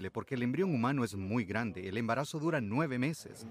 [0.00, 1.88] posible porque el embrión humano es muy grande.
[1.88, 3.46] El embarazo dura nueve meses.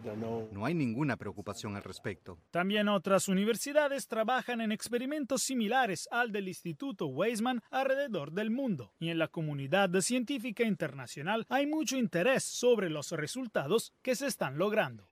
[0.51, 2.37] No hay ninguna preocupación al respecto.
[2.51, 8.93] También otras universidades trabajan en experimentos similares al del Instituto Weizmann alrededor del mundo.
[8.99, 14.57] Y en la comunidad científica internacional hay mucho interés sobre los resultados que se están
[14.57, 15.07] logrando.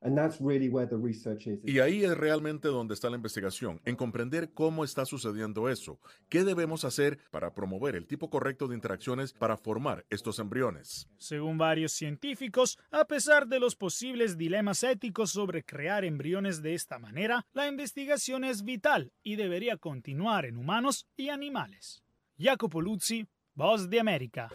[1.64, 6.00] Y ahí es realmente donde está la investigación, en comprender cómo está sucediendo eso.
[6.30, 11.08] ¿Qué debemos hacer para promover el tipo correcto de interacciones para formar estos embriones?
[11.28, 17.00] Según varios científicos, a pesar de los posibles dilemas éticos sobre crear embriones de esta
[17.00, 22.02] manera, la investigación es vital y debería continuar en humanos y animales.
[22.40, 24.50] Jacopo Luzzi, Voz de América.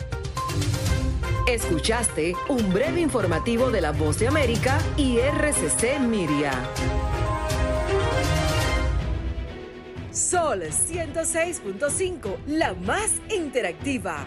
[1.47, 6.53] Escuchaste un breve informativo de la Voz de América y RCC Miria.
[10.11, 14.27] Sol 106.5, la más interactiva.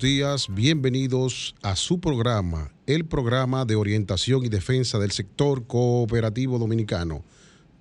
[0.00, 7.22] días, bienvenidos a su programa, el programa de orientación y defensa del sector cooperativo dominicano,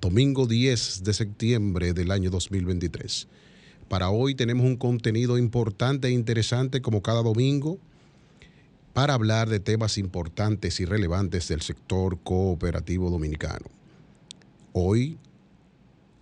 [0.01, 3.29] domingo 10 de septiembre del año 2023.
[3.87, 7.79] Para hoy tenemos un contenido importante e interesante como cada domingo
[8.93, 13.67] para hablar de temas importantes y relevantes del sector cooperativo dominicano.
[14.73, 15.17] Hoy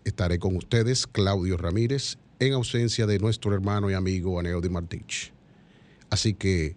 [0.06, 5.37] estaré con ustedes, Claudio Ramírez, en ausencia de nuestro hermano y amigo Aneudi Martich.
[6.10, 6.76] Así que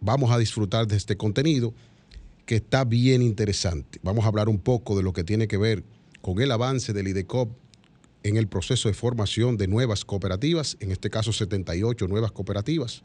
[0.00, 1.74] vamos a disfrutar de este contenido
[2.46, 3.98] que está bien interesante.
[4.02, 5.84] Vamos a hablar un poco de lo que tiene que ver
[6.20, 7.50] con el avance del IDECOP
[8.22, 13.02] en el proceso de formación de nuevas cooperativas, en este caso 78 nuevas cooperativas,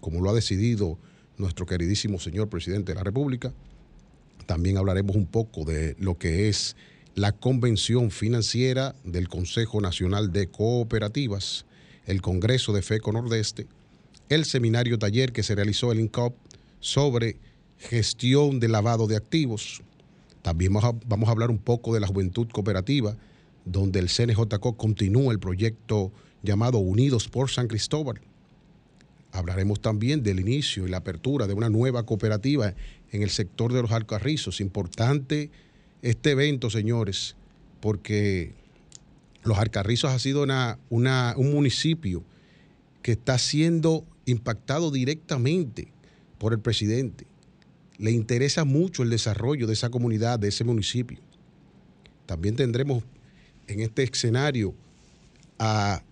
[0.00, 0.98] como lo ha decidido
[1.36, 3.52] nuestro queridísimo señor presidente de la República.
[4.46, 6.76] También hablaremos un poco de lo que es
[7.14, 11.66] la convención financiera del Consejo Nacional de Cooperativas,
[12.06, 13.66] el Congreso de FECO Nordeste,
[14.34, 16.36] el seminario taller que se realizó el INCOP
[16.80, 17.38] sobre
[17.78, 19.82] gestión de lavado de activos.
[20.42, 23.16] También vamos a, hablar un poco de la juventud cooperativa,
[23.64, 28.20] donde el CNJCO continúa el proyecto llamado Unidos por San Cristóbal.
[29.32, 32.74] Hablaremos también del inicio y la apertura de una nueva cooperativa
[33.10, 34.60] en el sector de los alcarrizos.
[34.60, 35.50] Importante
[36.02, 37.36] este evento, señores,
[37.80, 38.52] porque
[39.42, 40.44] los alcarrizos ha sido
[40.90, 42.22] un municipio
[43.02, 45.88] que está siendo impactado directamente
[46.38, 47.26] por el presidente.
[47.98, 51.18] Le interesa mucho el desarrollo de esa comunidad, de ese municipio.
[52.26, 53.04] También tendremos
[53.66, 54.74] en este escenario
[55.58, 56.02] a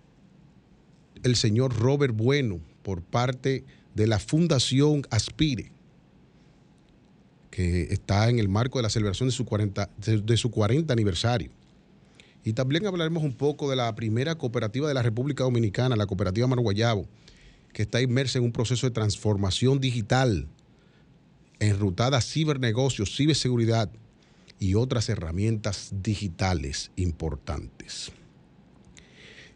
[1.23, 3.63] el señor Robert Bueno por parte
[3.95, 5.71] de la Fundación Aspire,
[7.49, 11.51] que está en el marco de la celebración de su 40, de, su 40 aniversario.
[12.43, 16.47] Y también hablaremos un poco de la primera cooperativa de la República Dominicana, la cooperativa
[16.47, 17.07] Marguayabo,
[17.73, 20.47] que está inmersa en un proceso de transformación digital,
[21.59, 23.89] enrutada a cibernegocios, ciberseguridad
[24.59, 28.11] y otras herramientas digitales importantes.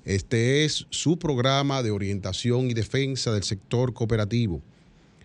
[0.03, 4.61] Este es su programa de orientación y defensa del sector cooperativo,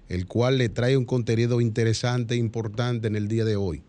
[0.08, 3.82] el cual le trae un contenido interesante e importante en el día de hoy,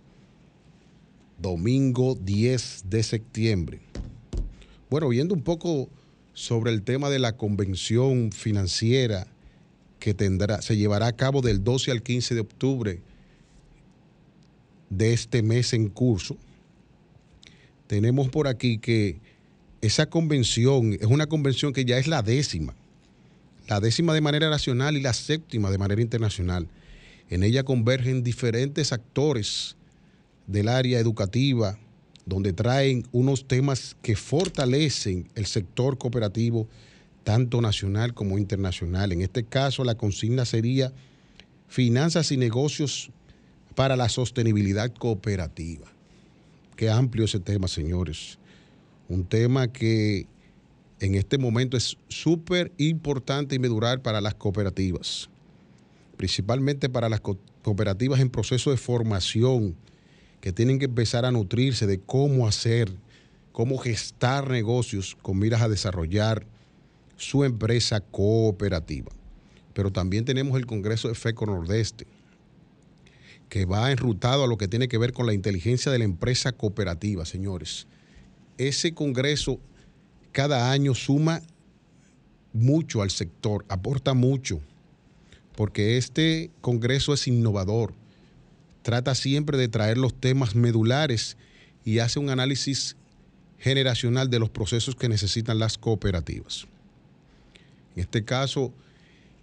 [1.39, 3.81] domingo 10 de septiembre.
[4.89, 5.89] Bueno, viendo un poco
[6.33, 9.27] sobre el tema de la convención financiera
[9.99, 13.01] que tendrá, se llevará a cabo del 12 al 15 de octubre
[14.89, 16.37] de este mes en curso.
[17.87, 19.19] Tenemos por aquí que
[19.81, 22.73] esa convención es una convención que ya es la décima,
[23.67, 26.67] la décima de manera nacional y la séptima de manera internacional.
[27.29, 29.75] En ella convergen diferentes actores
[30.47, 31.77] del área educativa,
[32.25, 36.67] donde traen unos temas que fortalecen el sector cooperativo,
[37.23, 39.11] tanto nacional como internacional.
[39.11, 40.93] En este caso, la consigna sería
[41.67, 43.11] finanzas y negocios
[43.75, 45.87] para la sostenibilidad cooperativa.
[46.75, 48.37] Qué amplio ese tema, señores
[49.13, 50.27] un tema que
[50.99, 55.29] en este momento es súper importante y medular para las cooperativas,
[56.17, 59.75] principalmente para las cooperativas en proceso de formación,
[60.43, 62.91] que tienen que empezar a nutrirse de cómo hacer,
[63.53, 66.45] cómo gestar negocios con miras a desarrollar
[67.15, 69.09] su empresa cooperativa.
[69.73, 72.05] Pero también tenemos el Congreso de FECO Nordeste,
[73.47, 76.51] que va enrutado a lo que tiene que ver con la inteligencia de la empresa
[76.51, 77.87] cooperativa, señores
[78.57, 79.59] ese Congreso
[80.31, 81.41] cada año suma
[82.53, 84.59] mucho al sector, aporta mucho,
[85.55, 87.93] porque este Congreso es innovador,
[88.83, 91.37] trata siempre de traer los temas medulares
[91.83, 92.95] y hace un análisis
[93.57, 96.67] generacional de los procesos que necesitan las cooperativas.
[97.95, 98.73] En este caso,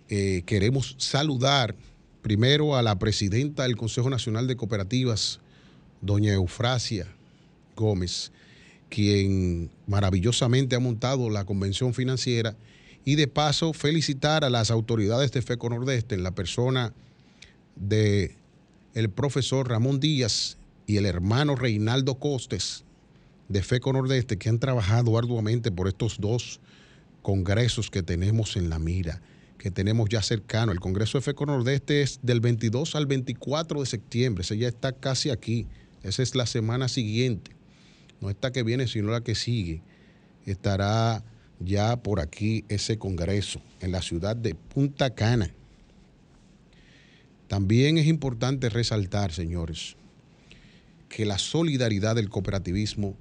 [0.09, 1.75] eh, queremos saludar
[2.23, 5.41] primero a la presidenta del Consejo Nacional de Cooperativas,
[6.03, 7.07] doña Eufrasia
[7.77, 8.31] Gómez,
[8.91, 12.57] quien maravillosamente ha montado la convención financiera
[13.05, 16.93] y de paso felicitar a las autoridades de FECO Nordeste en la persona
[17.77, 18.37] de
[18.95, 22.85] el profesor Ramón Díaz y el hermano Reinaldo Costes
[23.49, 26.61] de FECO Nordeste que han trabajado arduamente por estos dos
[27.23, 29.21] congresos que tenemos en la mira,
[29.59, 30.73] que tenemos ya cercano.
[30.73, 34.93] El Congreso de FECO Nordeste es del 22 al 24 de septiembre, ese ya está
[34.93, 35.67] casi aquí,
[36.03, 37.61] esa es la semana siguiente
[38.21, 39.83] no esta que viene, sino la que sigue,
[40.47, 41.25] estará
[41.59, 45.55] ya por aquí ese congreso en la ciudad de Punta Cana.
[47.51, 49.97] También es importante resaltar, señores,
[51.09, 53.17] que la solidaridad del cooperativismo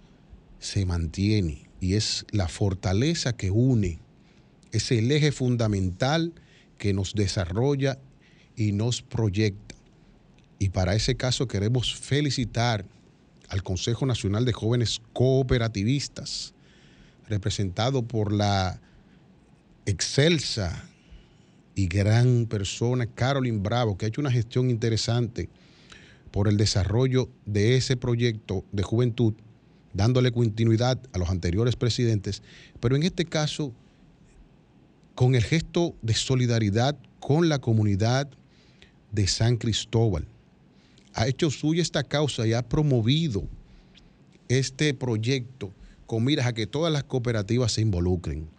[0.60, 3.98] se mantiene y es la fortaleza que une,
[4.72, 6.32] es el eje fundamental
[6.78, 7.98] que nos desarrolla
[8.56, 9.74] y nos proyecta.
[10.60, 12.86] Y para ese caso queremos felicitar
[13.48, 16.54] al Consejo Nacional de Jóvenes Cooperativistas,
[17.28, 18.80] representado por la
[19.88, 20.88] excelsa
[21.80, 25.48] y gran persona Carolyn Bravo, que ha hecho una gestión interesante
[26.30, 29.34] por el desarrollo de ese proyecto de juventud,
[29.94, 32.44] dándole continuidad a los anteriores presidentes,
[32.82, 33.72] pero en este caso
[35.16, 38.30] con el gesto de solidaridad con la comunidad
[39.14, 40.28] de San Cristóbal
[41.14, 43.46] ha hecho suya esta causa y ha promovido
[44.50, 45.72] este proyecto
[46.06, 48.50] con miras a que todas las cooperativas se involucren.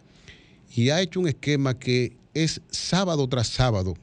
[0.75, 3.95] Y ha hecho un esquema que es sábado tras sábado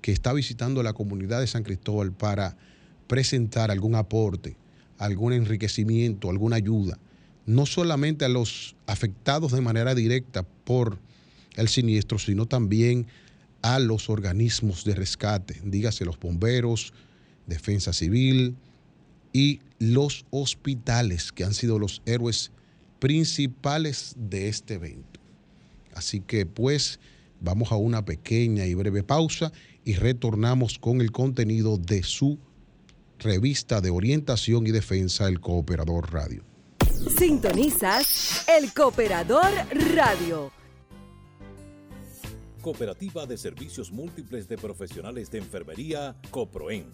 [0.00, 2.56] que está visitando la comunidad de San Cristóbal para
[3.06, 4.56] presentar algún aporte,
[4.98, 6.98] algún enriquecimiento, alguna ayuda,
[7.46, 10.98] no solamente a los afectados de manera directa por
[11.56, 13.06] el siniestro, sino también
[13.62, 16.92] a los organismos de rescate, dígase los bomberos,
[17.46, 18.54] defensa civil
[19.32, 22.52] y los hospitales, que han sido los héroes
[22.98, 25.20] principales de este evento.
[25.94, 27.00] Así que pues
[27.40, 29.52] vamos a una pequeña y breve pausa
[29.84, 32.38] y retornamos con el contenido de su
[33.18, 36.44] revista de orientación y defensa, el Cooperador Radio.
[37.16, 39.50] Sintonizas el Cooperador
[39.94, 40.50] Radio.
[42.60, 46.86] Cooperativa de Servicios Múltiples de Profesionales de Enfermería, COPROEN,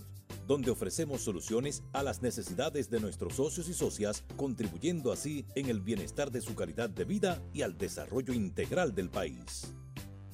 [0.47, 5.81] donde ofrecemos soluciones a las necesidades de nuestros socios y socias, contribuyendo así en el
[5.81, 9.75] bienestar de su calidad de vida y al desarrollo integral del país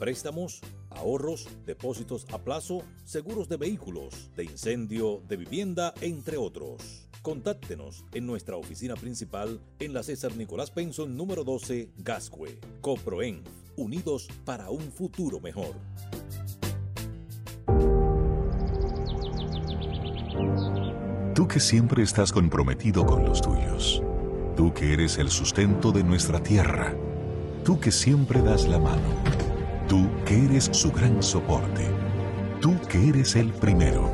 [0.01, 7.07] préstamos, ahorros, depósitos a plazo, seguros de vehículos, de incendio, de vivienda, entre otros.
[7.23, 12.59] Contáctenos en nuestra oficina principal en la César Nicolás Penson número 12, Gascue.
[12.81, 13.45] Coproen,
[13.77, 15.77] unidos para un futuro mejor.
[21.35, 24.03] Tú que siempre estás comprometido con los tuyos.
[24.57, 26.95] Tú que eres el sustento de nuestra tierra.
[27.65, 29.40] Tú que siempre das la mano
[29.91, 31.85] Tú que eres su gran soporte.
[32.61, 34.09] Tú que eres el primero.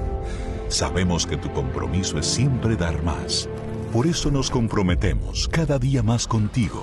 [0.68, 3.46] Sabemos que tu compromiso es siempre dar más.
[3.92, 6.82] Por eso nos comprometemos cada día más contigo.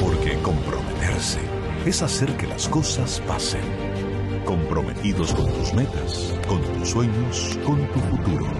[0.00, 1.38] Porque comprometerse
[1.86, 3.62] es hacer que las cosas pasen.
[4.44, 8.50] Comprometidos con tus metas, con tus sueños, con tu futuro.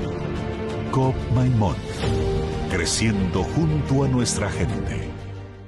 [0.92, 1.74] COP Maimón.
[2.70, 5.10] Creciendo junto a nuestra gente.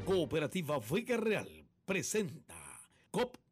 [0.04, 1.48] Cooperativa Vega Real
[1.84, 2.54] presenta
[3.10, 3.36] COP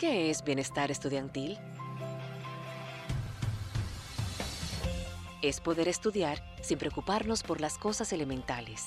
[0.00, 1.56] ¿Qué es bienestar estudiantil?
[5.42, 8.86] Es poder estudiar sin preocuparnos por las cosas elementales.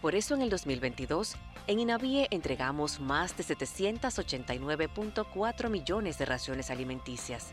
[0.00, 1.34] Por eso en el 2022,
[1.66, 7.52] en INAVIE entregamos más de 789.4 millones de raciones alimenticias.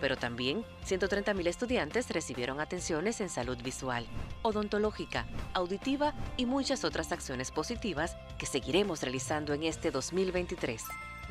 [0.00, 4.06] Pero también 130.000 estudiantes recibieron atenciones en salud visual,
[4.40, 10.82] odontológica, auditiva y muchas otras acciones positivas que seguiremos realizando en este 2023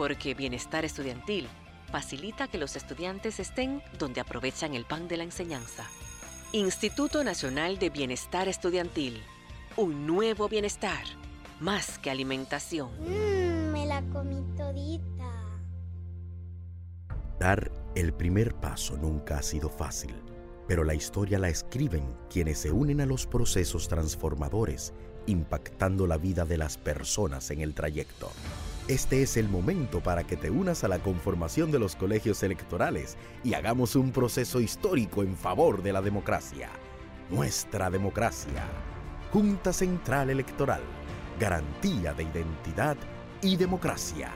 [0.02, 1.48] porque bienestar estudiantil
[1.92, 5.84] facilita que los estudiantes estén donde aprovechan el pan de la enseñanza.
[6.54, 9.22] Instituto Nacional de Bienestar Estudiantil.
[9.78, 11.04] Un nuevo bienestar,
[11.60, 12.90] más que alimentación.
[13.00, 15.30] Mmm, me la comí todita.
[17.38, 20.16] Dar el primer paso nunca ha sido fácil,
[20.68, 24.96] pero la historia la escriben quienes se unen a los procesos transformadores,
[25.28, 28.32] impactando la vida de las personas en el trayecto.
[28.92, 33.16] Este es el momento para que te unas a la conformación de los colegios electorales
[33.42, 36.70] y hagamos un proceso histórico en favor de la democracia.
[37.30, 38.66] Nuestra democracia.
[39.32, 40.82] Junta Central Electoral.
[41.40, 42.98] Garantía de identidad
[43.42, 44.30] y democracia.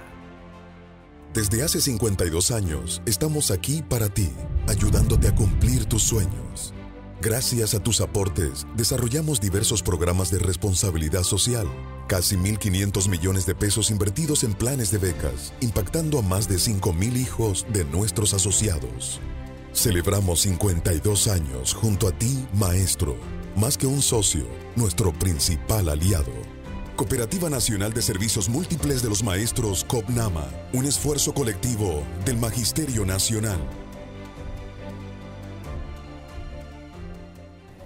[1.34, 4.32] Desde hace 52 años estamos aquí para ti,
[4.70, 6.74] ayudándote a cumplir tus sueños.
[7.22, 11.66] Gracias a tus aportes, desarrollamos diversos programas de responsabilidad social,
[12.08, 17.18] casi 1.500 millones de pesos invertidos en planes de becas, impactando a más de 5.000
[17.18, 19.22] hijos de nuestros asociados.
[19.74, 23.16] Celebramos 52 años junto a ti, maestro,
[23.56, 24.46] más que un socio,
[24.76, 26.34] nuestro principal aliado.
[26.98, 33.85] Cooperativa Nacional de Servicios Múltiples de los Maestros COPNAMA, un esfuerzo colectivo del Magisterio Nacional.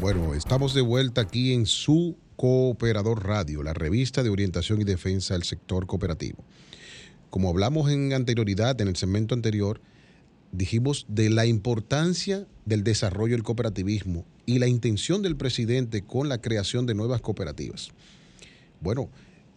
[0.00, 5.34] Bueno, estamos de vuelta aquí en su Cooperador Radio, la revista de orientación y defensa
[5.34, 6.44] del sector cooperativo.
[7.30, 9.80] Como hablamos en anterioridad, en el segmento anterior,
[10.52, 16.38] dijimos de la importancia del desarrollo del cooperativismo y la intención del presidente con la
[16.38, 17.90] creación de nuevas cooperativas.
[18.80, 19.08] Bueno,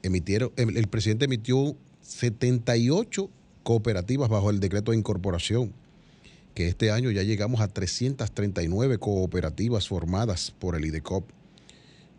[0.04, 3.30] emitieron, el presidente emitió 78
[3.64, 5.74] cooperativas bajo el decreto de incorporación
[6.58, 11.30] que este año ya llegamos a 339 cooperativas formadas por el IDECOP.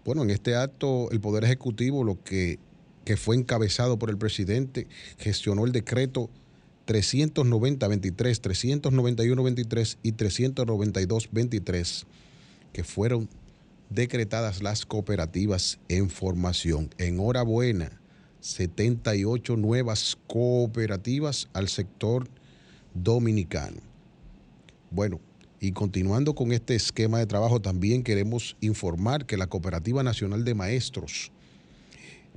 [0.05, 2.61] Bueno, en este acto el Poder Ejecutivo, lo que,
[3.05, 4.87] que fue encabezado por el presidente,
[5.19, 6.31] gestionó el decreto
[6.87, 12.05] 390-23, 391-23 y 392-23,
[12.73, 13.29] que fueron
[13.91, 16.91] decretadas las cooperativas en formación.
[16.99, 17.91] Enhorabuena,
[18.39, 22.29] 78 nuevas cooperativas al sector
[22.95, 23.88] dominicano.
[24.91, 25.21] Bueno,
[25.61, 30.55] y continuando con este esquema de trabajo, también queremos informar que la Cooperativa Nacional de
[30.55, 31.33] Maestros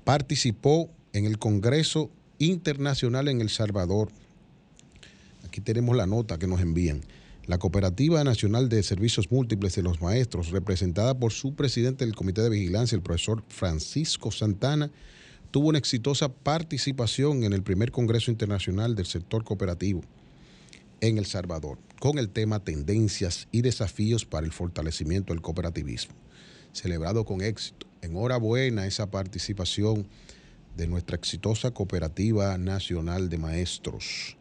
[0.04, 4.10] participó en el Congreso Internacional en El Salvador.
[5.46, 7.02] Aquí tenemos la nota que nos envían.
[7.46, 12.42] La Cooperativa Nacional de Servicios Múltiples de los Maestros, representada por su presidente del Comité
[12.42, 14.92] de Vigilancia, el profesor Francisco Santana,
[15.52, 20.02] tuvo una exitosa participación en el primer Congreso Internacional del Sector Cooperativo
[21.02, 26.16] en El Salvador, con el tema Tendencias y Desafíos para el Fortalecimiento del Cooperativismo,
[26.72, 27.86] celebrado con éxito.
[28.02, 30.08] Enhorabuena esa participación
[30.76, 34.36] de nuestra exitosa Cooperativa Nacional de Maestros.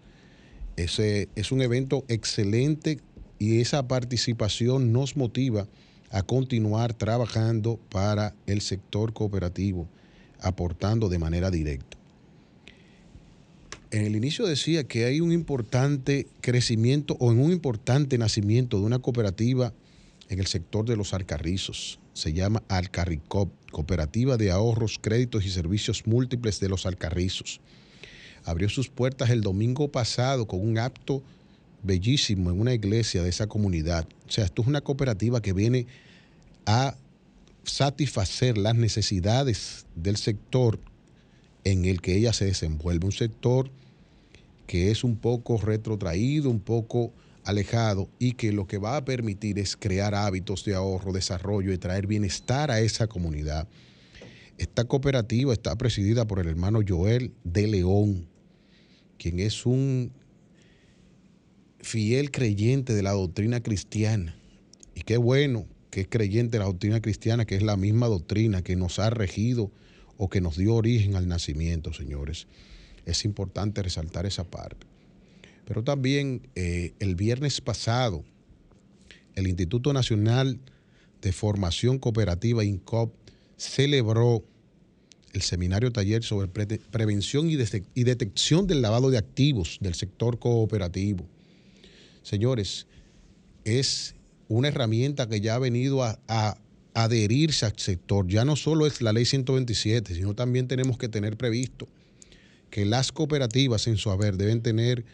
[0.76, 2.98] Ese es un evento excelente
[3.38, 5.68] y esa participación nos motiva
[6.08, 9.86] a continuar trabajando para el sector cooperativo,
[10.40, 11.99] aportando de manera directa
[13.90, 18.84] en el inicio decía que hay un importante crecimiento o en un importante nacimiento de
[18.84, 19.72] una cooperativa
[20.28, 21.98] en el sector de los alcarrizos.
[22.12, 27.60] Se llama Alcarricop, Cooperativa de Ahorros, Créditos y Servicios Múltiples de los Alcarrizos.
[28.44, 31.22] Abrió sus puertas el domingo pasado con un acto
[31.82, 34.06] bellísimo en una iglesia de esa comunidad.
[34.28, 35.86] O sea, esto es una cooperativa que viene
[36.64, 36.94] a
[37.64, 40.78] satisfacer las necesidades del sector
[41.64, 43.06] en el que ella se desenvuelve.
[43.06, 43.70] Un sector
[44.70, 49.58] que es un poco retrotraído, un poco alejado y que lo que va a permitir
[49.58, 53.66] es crear hábitos de ahorro, desarrollo y traer bienestar a esa comunidad.
[54.58, 58.28] Esta cooperativa está presidida por el hermano Joel de León,
[59.18, 60.12] quien es un
[61.80, 64.36] fiel creyente de la doctrina cristiana.
[64.94, 68.62] Y qué bueno que es creyente de la doctrina cristiana, que es la misma doctrina
[68.62, 69.72] que nos ha regido
[70.16, 72.46] o que nos dio origen al nacimiento, señores.
[73.06, 74.86] Es importante resaltar esa parte.
[75.70, 78.24] Pero también eh, el viernes pasado,
[79.36, 80.58] el Instituto Nacional
[81.22, 83.14] de Formación Cooperativa, INCOP,
[83.56, 84.42] celebró
[85.32, 91.24] el seminario taller sobre prevención y, detección del lavado de activos del sector cooperativo.
[92.22, 92.88] Señores,
[93.64, 94.16] es
[94.48, 96.58] una herramienta que ya ha venido a, a,
[96.94, 98.26] adherirse al sector.
[98.26, 101.86] Ya no solo es la ley 127, sino también tenemos que tener previsto
[102.70, 105.04] que las cooperativas en su haber deben tener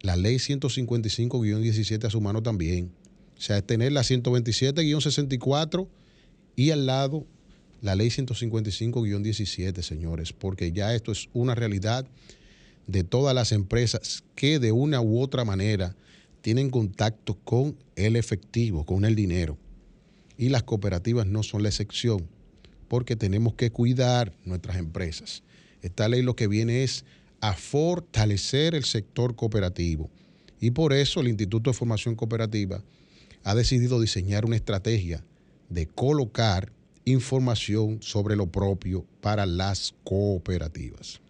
[0.00, 2.92] la ley 155-17 a su mano también.
[3.36, 5.88] O sea, es tener la 127-64
[6.54, 7.26] y al lado
[7.80, 12.06] la ley 155-17, señores, porque ya esto es una realidad
[12.86, 15.96] de todas las empresas que de una u otra manera
[16.42, 19.56] tienen contacto con el efectivo, con el dinero.
[20.36, 22.26] Y las cooperativas no son la excepción,
[22.88, 25.42] porque tenemos que cuidar nuestras empresas.
[25.82, 27.04] Esta ley lo que viene es
[27.40, 30.10] a fortalecer el sector cooperativo.
[30.60, 32.82] Y por eso el Instituto de Formación Cooperativa
[33.44, 35.24] ha decidido diseñar una estrategia
[35.68, 36.72] de colocar
[37.04, 41.20] información sobre lo propio para las cooperativas.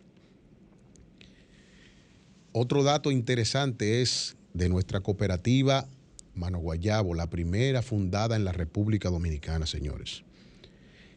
[2.52, 5.88] Otro dato interesante es de nuestra cooperativa
[6.34, 10.24] Mano Guayabo, la primera fundada en la República Dominicana, señores.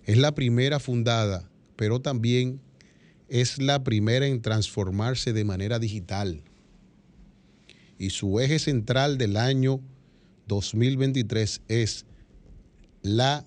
[0.05, 2.61] Es la primera fundada, pero también
[3.27, 6.41] es la primera en transformarse de manera digital.
[7.97, 9.81] Y su eje central del año
[10.47, 12.05] 2023 es
[13.01, 13.45] la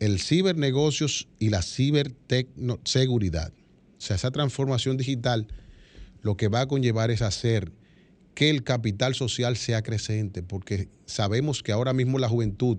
[0.00, 3.52] el cibernegocios y la ciberseguridad.
[3.52, 5.46] O sea, esa transformación digital
[6.22, 7.70] lo que va a conllevar es hacer
[8.34, 12.78] que el capital social sea creciente, porque sabemos que ahora mismo la juventud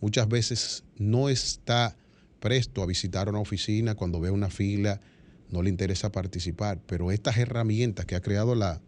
[0.00, 1.96] muchas veces no está
[2.40, 5.00] presto a visitar una oficina cuando ve una fila,
[5.50, 8.80] no le interesa participar, pero estas herramientas que ha creado la,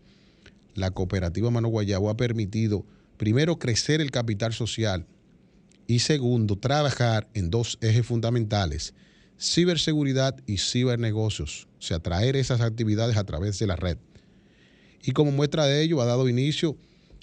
[0.74, 2.84] la cooperativa Mano Guayabo ha permitido,
[3.16, 5.06] primero, crecer el capital social
[5.86, 8.94] y segundo, trabajar en dos ejes fundamentales,
[9.38, 13.98] ciberseguridad y cibernegocios, o sea, traer esas actividades a través de la red.
[15.02, 16.76] Y como muestra de ello, ha dado inicio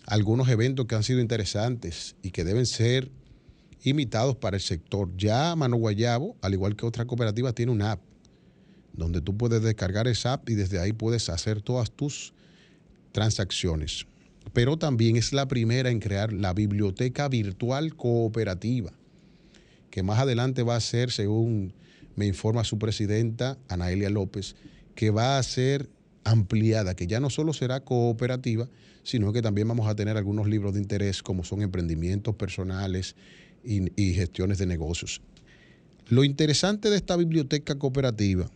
[0.06, 3.12] a algunos eventos que han sido interesantes y que deben ser
[3.84, 5.10] imitados para el sector.
[5.18, 8.13] Ya Mano Guayabo, al igual que otras cooperativas, tiene una app
[8.94, 12.34] donde tú puedes descargar esa app y desde ahí puedes hacer todas tus
[13.12, 14.06] transacciones.
[14.54, 18.92] Pero también es la primera en crear la biblioteca virtual cooperativa,
[19.90, 21.74] que más adelante va a ser, según
[22.16, 24.56] me informa su presidenta, Anaelia López,
[24.96, 25.90] que va a ser
[26.24, 28.70] ampliada, que ya no solo será cooperativa,
[29.04, 33.16] sino que también vamos a tener algunos libros de interés como son emprendimientos personales
[33.64, 35.22] y, gestiones de negocios.
[36.08, 38.50] Lo interesante de esta biblioteca cooperativa,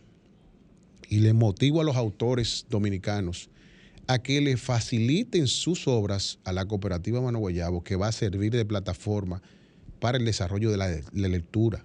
[1.08, 3.50] y le motivo a los autores dominicanos
[4.06, 8.52] a que le faciliten sus obras a la cooperativa Mano Guayabo, que va a servir
[8.52, 9.42] de plataforma
[10.00, 11.84] para el desarrollo de la lectura,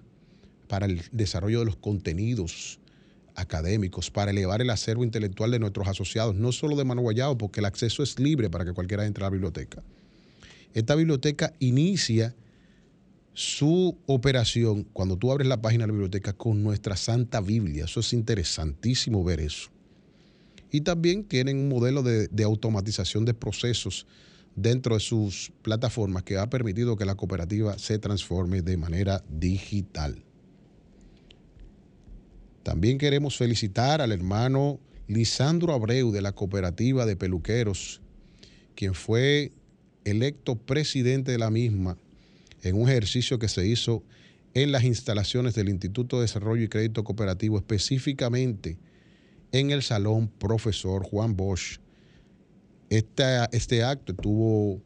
[0.68, 2.78] para el desarrollo de los contenidos,
[3.34, 7.60] académicos para elevar el acervo intelectual de nuestros asociados, no solo de Mano Guayabo, porque
[7.60, 9.82] el acceso es libre para que cualquiera entre a la biblioteca.
[10.72, 12.34] Esta biblioteca inicia
[13.34, 17.84] su operación cuando tú abres la página de la biblioteca con nuestra Santa Biblia.
[17.84, 19.70] Eso es interesantísimo ver eso.
[20.70, 24.06] Y también tienen un modelo de, de automatización de procesos
[24.54, 30.24] dentro de sus plataformas que ha permitido que la cooperativa se transforme de manera digital.
[32.62, 38.00] También queremos felicitar al hermano Lisandro Abreu de la Cooperativa de Peluqueros,
[38.74, 39.52] quien fue
[40.04, 41.98] electo presidente de la misma
[42.68, 44.02] en un ejercicio que se hizo
[44.54, 48.78] en las instalaciones del Instituto de Desarrollo y Crédito Cooperativo, específicamente
[49.52, 51.78] en el Salón Profesor Juan Bosch.
[52.90, 54.80] este acto estuvo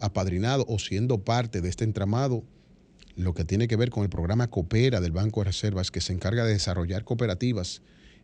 [0.00, 2.44] apadrinado o siendo parte de este entramado
[3.14, 6.12] lo que tiene que ver con el programa Coopera del Banco de Reservas, que se
[6.12, 7.82] encarga de desarrollar cooperativas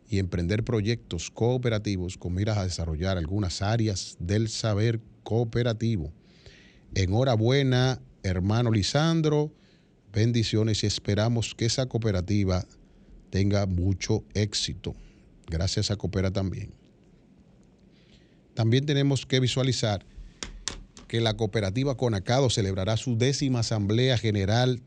[0.09, 6.11] y emprender proyectos cooperativos con miras a desarrollar algunas áreas del saber cooperativo.
[6.95, 9.51] Enhorabuena, hermano Lisandro,
[10.11, 12.65] bendiciones y esperamos que esa cooperativa
[13.29, 14.95] tenga mucho éxito.
[15.47, 16.71] Gracias a Coopera también.
[18.53, 20.05] También tenemos que visualizar
[21.07, 24.81] que la cooperativa Conacado celebrará su décima Asamblea General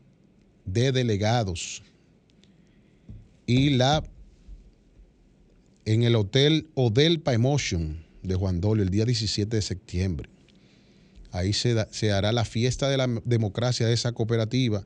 [0.65, 1.83] de Delegados
[3.45, 4.03] y la
[5.85, 10.29] en el Hotel Odelpa Emotion de Juan Dolio el día 17 de septiembre.
[11.33, 14.85] Ahí se, hará la fiesta de la democracia de esa cooperativa,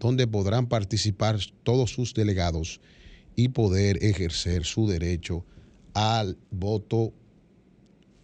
[0.00, 2.80] donde podrán participar todos sus delegados
[3.36, 5.46] y poder ejercer su derecho
[5.94, 7.14] al voto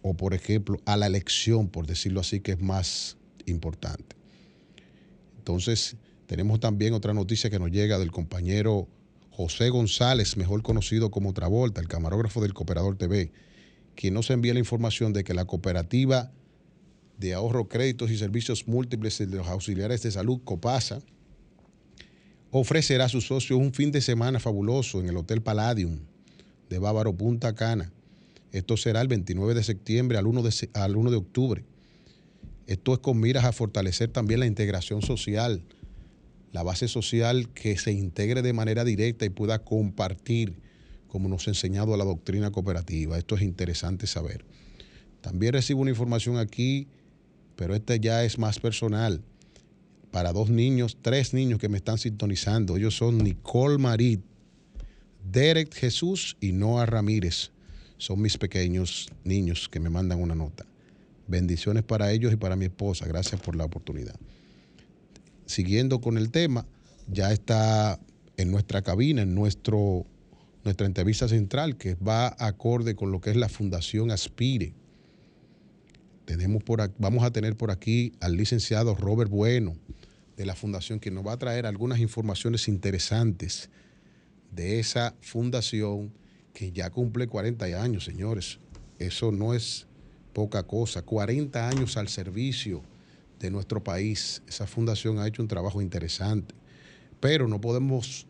[0.01, 3.15] o, por ejemplo, a la elección, por decirlo así, que es más
[3.45, 4.17] importante.
[5.37, 5.95] Entonces,
[6.27, 8.89] tenemos también otra noticia que nos llega del compañero
[9.31, 13.31] José González, mejor conocido como Travolta, el camarógrafo del Cooperador TV,
[13.95, 16.33] quien nos envía la información de que la cooperativa
[17.17, 21.01] de ahorro, créditos y servicios múltiples de los auxiliares de salud, COPASA,
[22.51, 25.99] ofrecerá a sus socios un fin de semana fabuloso en el Hotel Palladium
[26.69, 27.91] de Bávaro Punta Cana
[28.55, 31.65] esto será el 29 de septiembre al 1 de, al 1 de octubre.
[32.67, 35.61] Esto es con miras a fortalecer también la integración social,
[36.53, 40.55] la base social que se integre de manera directa y pueda compartir,
[41.09, 43.17] como nos ha enseñado la doctrina cooperativa.
[43.17, 44.45] Esto es interesante saber.
[45.19, 46.87] También recibo una información aquí,
[47.55, 49.21] pero esta ya es más personal.
[50.11, 52.77] Para dos niños, tres niños que me están sintonizando.
[52.77, 54.21] Ellos son Nicole Marit,
[55.29, 57.51] Derek Jesús y Noah Ramírez
[57.97, 60.65] son mis pequeños niños que me mandan una nota.
[61.27, 63.07] Bendiciones para ellos y para mi esposa.
[63.07, 64.15] Gracias por la oportunidad.
[65.45, 66.65] Siguiendo con el tema,
[67.07, 67.99] ya está
[68.37, 70.05] en nuestra cabina, en nuestro,
[70.63, 74.73] nuestra entrevista central, que va acorde con lo que es la Fundación Aspire.
[76.25, 79.75] Tenemos por, vamos a tener por aquí al licenciado Robert Bueno
[80.37, 83.69] de la Fundación, que nos va a traer algunas informaciones interesantes
[84.51, 86.11] de esa fundación
[86.53, 88.59] que ya cumple 40 años, señores.
[88.97, 89.87] Eso no es
[90.33, 91.01] poca cosa.
[91.01, 92.81] 40 años al servicio
[93.39, 94.41] de nuestro país.
[94.47, 96.55] Esa fundación ha hecho un trabajo interesante.
[97.19, 98.27] Pero no podemos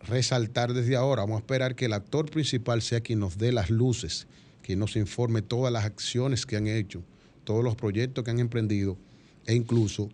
[0.00, 3.70] resaltar desde ahora, vamos a esperar que el actor principal sea quien nos dé las
[3.70, 4.26] luces,
[4.62, 7.02] quien nos informe todas las acciones que han hecho,
[7.48, 8.98] todos los proyectos que han emprendido
[9.46, 10.10] e incluso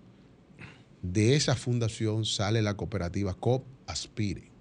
[1.02, 4.52] de esa fundación sale la cooperativa COP Aspire.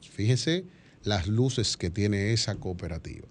[0.00, 0.64] Fíjense
[1.02, 3.26] las luces que tiene esa cooperativa,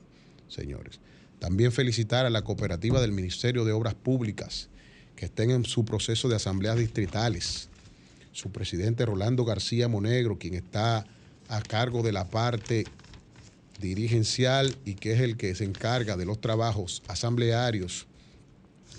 [0.49, 0.99] señores.
[1.39, 4.67] También felicitar a la cooperativa del Ministerio de Obras Públicas,
[5.15, 7.69] que estén en su proceso de asambleas distritales.
[8.33, 11.05] Su presidente Rolando García Monegro, quien está
[11.47, 12.83] a cargo de la parte
[13.79, 18.08] dirigencial y que es el que se encarga de los trabajos asamblearios.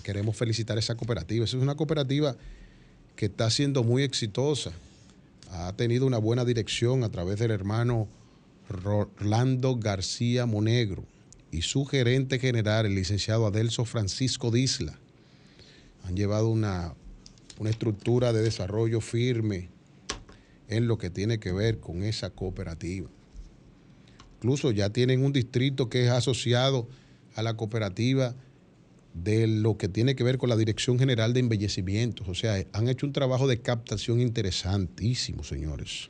[0.01, 1.45] Queremos felicitar a esa cooperativa.
[1.45, 2.35] Esa es una cooperativa
[3.15, 4.71] que está siendo muy exitosa.
[5.51, 8.07] Ha tenido una buena dirección a través del hermano
[8.69, 11.03] Rolando García Monegro
[11.51, 14.97] y su gerente general, el licenciado Adelso Francisco Disla.
[16.03, 16.95] Han llevado una,
[17.59, 19.69] una estructura de desarrollo firme
[20.67, 23.09] en lo que tiene que ver con esa cooperativa.
[24.37, 26.87] Incluso ya tienen un distrito que es asociado
[27.35, 28.33] a la cooperativa
[29.13, 32.27] de lo que tiene que ver con la Dirección General de Embellecimientos.
[32.27, 36.09] O sea, han hecho un trabajo de captación interesantísimo, señores.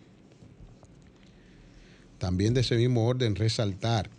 [2.18, 4.10] También de ese mismo orden resaltar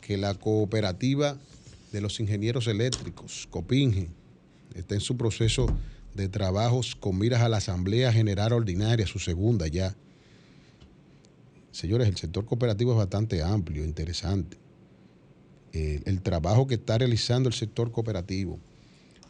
[0.00, 1.36] que la cooperativa
[1.92, 4.08] de los ingenieros eléctricos, COPINGE,
[4.74, 5.66] está en su proceso
[6.14, 9.94] de trabajos con miras a la Asamblea General Ordinaria, su segunda ya.
[11.70, 14.61] Señores, el sector cooperativo es bastante amplio, interesante.
[15.72, 18.58] Eh, el trabajo que está realizando el sector cooperativo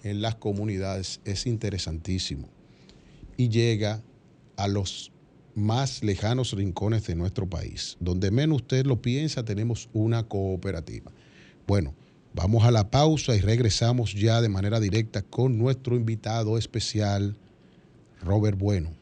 [0.02, 2.48] en las comunidades es interesantísimo
[3.37, 4.02] y llega
[4.57, 5.12] a los
[5.55, 7.96] más lejanos rincones de nuestro país.
[8.00, 11.12] Donde menos usted lo piensa, tenemos una cooperativa.
[11.66, 11.94] Bueno,
[12.35, 17.37] Vamos a la pausa y regresamos ya de manera directa con nuestro invitado especial,
[18.22, 19.01] Robert Bueno.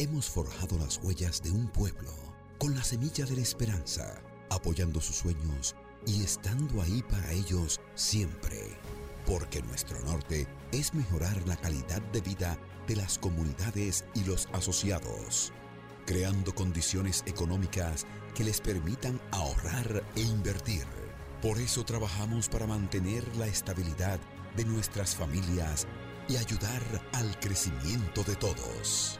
[0.00, 2.10] hemos forjado las huellas de un pueblo
[2.56, 8.78] con la semilla de la esperanza, apoyando sus sueños y estando ahí para ellos siempre.
[9.26, 15.52] Porque nuestro norte es mejorar la calidad de vida de las comunidades y los asociados,
[16.06, 20.86] creando condiciones económicas que les permitan ahorrar e invertir.
[21.42, 24.18] Por eso trabajamos para mantener la estabilidad
[24.56, 25.86] de nuestras familias
[26.26, 26.82] y ayudar
[27.12, 29.19] al crecimiento de todos.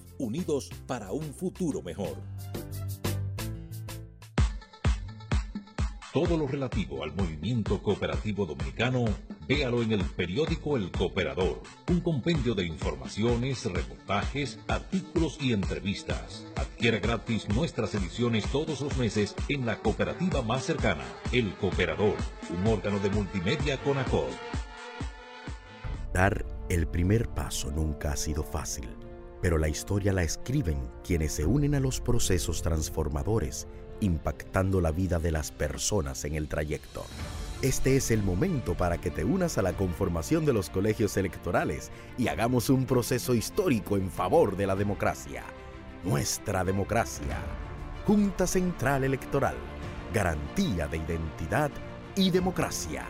[0.21, 2.17] unidos para un futuro mejor.
[6.13, 9.05] Todo lo relativo al movimiento cooperativo dominicano,
[9.47, 16.45] véalo en el periódico El Cooperador, un compendio de informaciones, reportajes, artículos y entrevistas.
[16.57, 22.17] Adquiera gratis nuestras ediciones todos los meses en la cooperativa más cercana, El Cooperador,
[22.49, 24.31] un órgano de multimedia con ACOD.
[26.13, 28.89] Dar el primer paso nunca ha sido fácil
[29.41, 33.67] pero la historia la escriben quienes se unen a los procesos transformadores
[34.01, 37.05] impactando la vida de las personas en el trayecto.
[37.61, 41.91] Este es el momento para que te unas a la conformación de los colegios electorales
[42.17, 45.43] y hagamos un proceso histórico en favor de la democracia.
[46.03, 47.37] Nuestra democracia.
[48.05, 49.55] Junta Central Electoral.
[50.11, 51.69] Garantía de identidad
[52.15, 53.05] y democracia.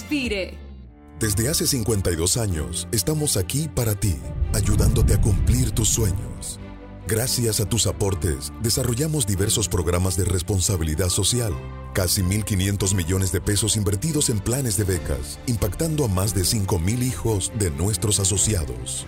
[1.21, 4.17] desde hace 52 años estamos aquí para ti,
[4.55, 6.59] ayudándote a cumplir tus sueños.
[7.07, 11.53] Gracias a tus aportes, desarrollamos diversos programas de responsabilidad social,
[11.93, 17.03] casi 1.500 millones de pesos invertidos en planes de becas, impactando a más de 5.000
[17.03, 19.07] hijos de nuestros asociados.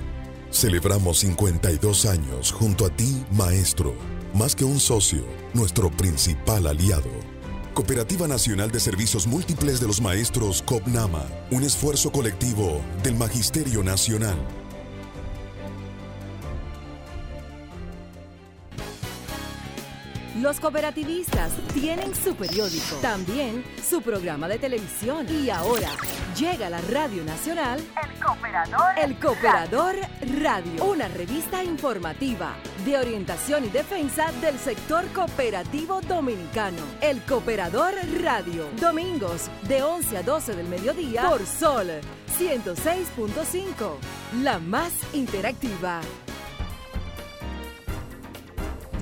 [0.50, 3.94] Celebramos 52 años junto a ti, maestro,
[4.34, 5.24] más que un socio,
[5.54, 7.31] nuestro principal aliado.
[7.74, 14.36] Cooperativa Nacional de Servicios Múltiples de los Maestros COPNAMA, un esfuerzo colectivo del Magisterio Nacional.
[20.38, 25.26] Los cooperativistas tienen su periódico, también su programa de televisión.
[25.30, 25.88] Y ahora
[26.36, 29.96] llega a la Radio Nacional El Cooperador, El Cooperador
[30.42, 36.78] Radio, una revista informativa de orientación y defensa del sector cooperativo dominicano.
[37.00, 41.88] El Cooperador Radio, domingos de 11 a 12 del mediodía por Sol
[42.38, 43.96] 106.5,
[44.42, 46.00] la más interactiva.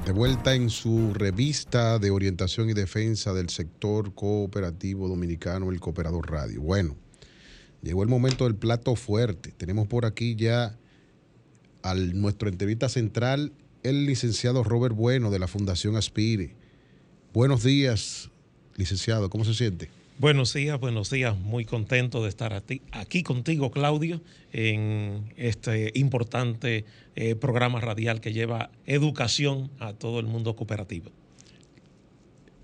[0.05, 6.31] De vuelta en su revista de orientación y defensa del sector cooperativo dominicano, el Cooperador
[6.31, 6.61] Radio.
[6.61, 6.97] Bueno,
[7.83, 9.53] llegó el momento del plato fuerte.
[9.53, 10.77] Tenemos por aquí ya
[11.83, 16.55] a nuestro entrevista central, el licenciado Robert Bueno de la Fundación Aspire.
[17.33, 18.31] Buenos días,
[18.77, 19.91] licenciado, ¿cómo se siente?
[20.19, 21.39] Buenos días, buenos días.
[21.39, 22.63] Muy contento de estar
[22.93, 24.21] aquí contigo, Claudio,
[24.53, 26.85] en este importante
[27.17, 31.11] eh, programa radial que lleva educación a todo el mundo cooperativo.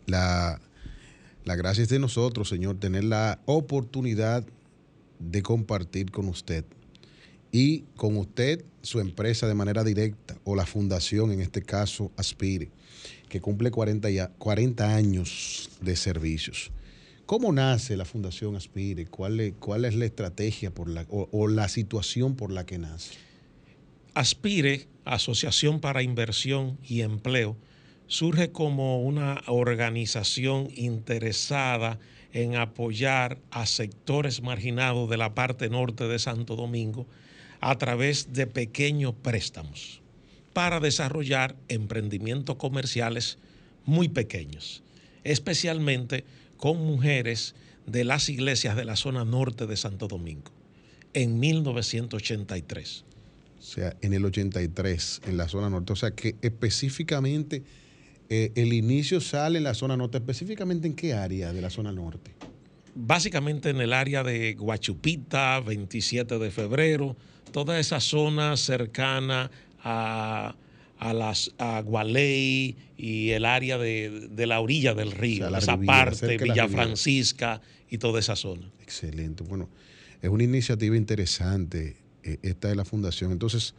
[0.05, 0.61] La,
[1.45, 4.45] la gracia es de nosotros, señor, tener la oportunidad
[5.19, 6.67] de compartir con usted
[7.53, 12.71] y con usted su empresa de manera directa o la fundación, en este caso Aspire,
[13.29, 16.71] que cumple 40, ya, 40 años de servicios.
[17.27, 19.07] ¿Cómo nace la Fundación Aspire?
[19.07, 23.15] ¿Cuál es, cuál es la estrategia por la, o, la situación por la que nace?
[24.15, 27.57] Aspire, Asociación para Inversión y Empleo,
[28.07, 31.99] surge como una organización interesada
[32.33, 37.07] en apoyar a sectores marginados de la parte norte de Santo Domingo
[37.67, 40.01] a través de pequeños préstamos
[40.53, 43.39] para desarrollar emprendimientos comerciales
[43.85, 44.85] muy pequeños,
[45.25, 46.25] especialmente
[46.59, 50.53] con mujeres de las iglesias de la zona norte de Santo Domingo
[51.13, 53.05] en 1983.
[53.59, 55.93] O sea, en el 83, en la zona norte.
[55.93, 57.65] O sea, que específicamente
[58.29, 60.19] eh, el inicio sale en la zona norte.
[60.19, 62.31] ¿Específicamente en qué área de la zona norte?
[62.97, 67.17] Básicamente en el área de Guachupita, 27 de febrero,
[67.53, 69.51] toda esa zona cercana
[69.83, 70.57] a
[70.99, 76.69] a las a Gualey y el área de, la orilla del río, esa parte, Villa
[76.69, 78.71] Francisca y toda esa zona.
[78.83, 79.45] Excelente.
[79.45, 79.69] Bueno,
[80.23, 83.33] es una iniciativa interesante eh, esta de la fundación.
[83.33, 83.75] Entonces,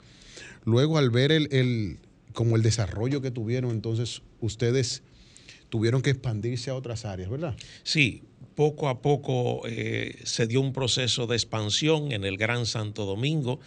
[0.63, 1.99] luego al ver el,
[2.33, 5.01] como el desarrollo que tuvieron, entonces ustedes
[5.69, 7.55] tuvieron que expandirse a otras áreas, ¿verdad?
[7.83, 8.21] Sí,
[8.57, 13.59] poco a poco eh, se dio un proceso de expansión en el Gran Santo Domingo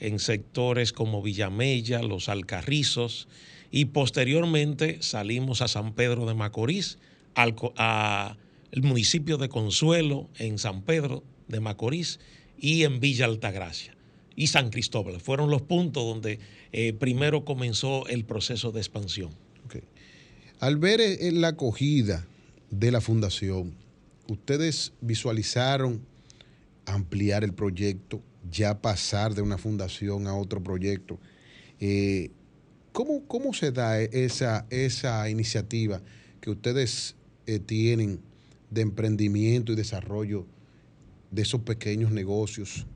[0.00, 3.28] en sectores como Villamella, Los Alcarrizos,
[3.70, 6.98] y posteriormente salimos a San Pedro de Macorís,
[7.36, 7.54] al
[8.82, 12.18] municipio de Consuelo, en San Pedro de Macorís,
[12.58, 13.94] y en Villa Altagracia
[14.34, 15.20] y San Cristóbal.
[15.20, 16.40] Fueron los puntos donde
[16.72, 19.30] eh, primero comenzó el proceso de expansión.
[20.58, 22.26] Al ver eh, la acogida
[22.70, 23.80] de la fundación,
[24.32, 26.00] ustedes visualizaron
[26.86, 31.18] ampliar el proyecto, ya pasar de una fundación a otro proyecto.
[31.80, 32.30] Eh,
[32.92, 36.02] ¿cómo, ¿cómo, se da esa, esa iniciativa
[36.40, 37.14] que ustedes
[37.46, 38.20] eh, tienen
[38.70, 40.46] de emprendimiento y desarrollo
[41.30, 42.86] de esos pequeños negocios?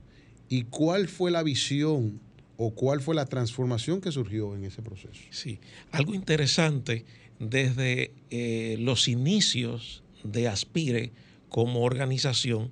[0.48, 2.20] ¿Y cuál fue la visión
[2.56, 5.20] o cuál fue la transformación que surgió en ese proceso.
[5.30, 5.58] Sí,
[5.90, 7.04] algo interesante
[7.38, 11.12] desde eh, los inicios de Aspire
[11.48, 12.70] como organización,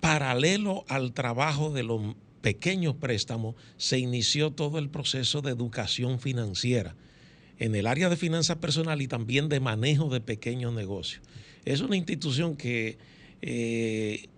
[0.00, 6.94] paralelo al trabajo de los pequeños préstamos, se inició todo el proceso de educación financiera
[7.58, 11.22] en el área de finanzas personal y también de manejo de pequeños negocios.
[11.64, 12.98] Es una institución que,
[13.42, 14.28] eh,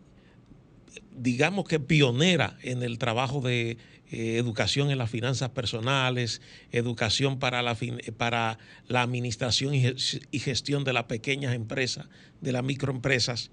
[1.17, 3.77] digamos que pionera en el trabajo de
[4.13, 6.43] eh, educación en las finanzas personales,
[6.73, 7.77] educación para la,
[8.17, 8.59] para
[8.89, 12.07] la administración y gestión de las pequeñas empresas,
[12.41, 13.53] de las microempresas.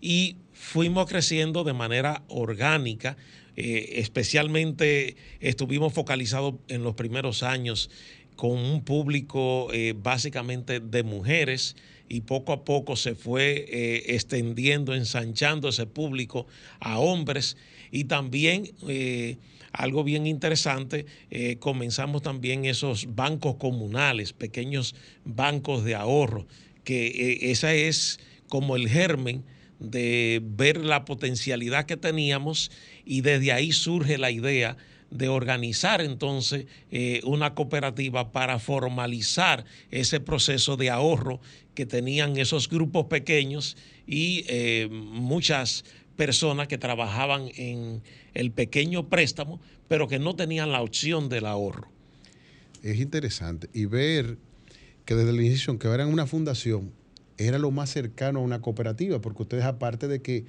[0.00, 3.16] Y fuimos creciendo de manera orgánica,
[3.56, 7.90] eh, especialmente estuvimos focalizados en los primeros años
[8.36, 11.74] con un público eh, básicamente de mujeres
[12.08, 16.46] y poco a poco se fue extendiendo, ensanchando ese público
[16.78, 17.56] a hombres
[17.90, 18.70] y también
[19.76, 26.46] algo bien interesante, eh, comenzamos también esos bancos comunales, pequeños bancos de ahorro,
[26.82, 28.18] que eh, esa es
[28.48, 29.44] como el germen
[29.78, 32.70] de ver la potencialidad que teníamos
[33.04, 34.78] y desde ahí surge la idea
[35.10, 41.40] de organizar entonces eh, una cooperativa para formalizar ese proceso de ahorro
[41.74, 44.46] que tenían esos grupos pequeños y
[44.88, 45.84] muchas
[46.16, 48.02] personas que trabajaban en
[48.36, 51.88] el pequeño préstamo, pero que no tenían la opción del ahorro.
[52.82, 54.38] Es interesante y ver
[55.04, 56.92] que desde el inicio, aunque eran una fundación,
[57.38, 60.44] era lo más cercano a una cooperativa, porque ustedes aparte de que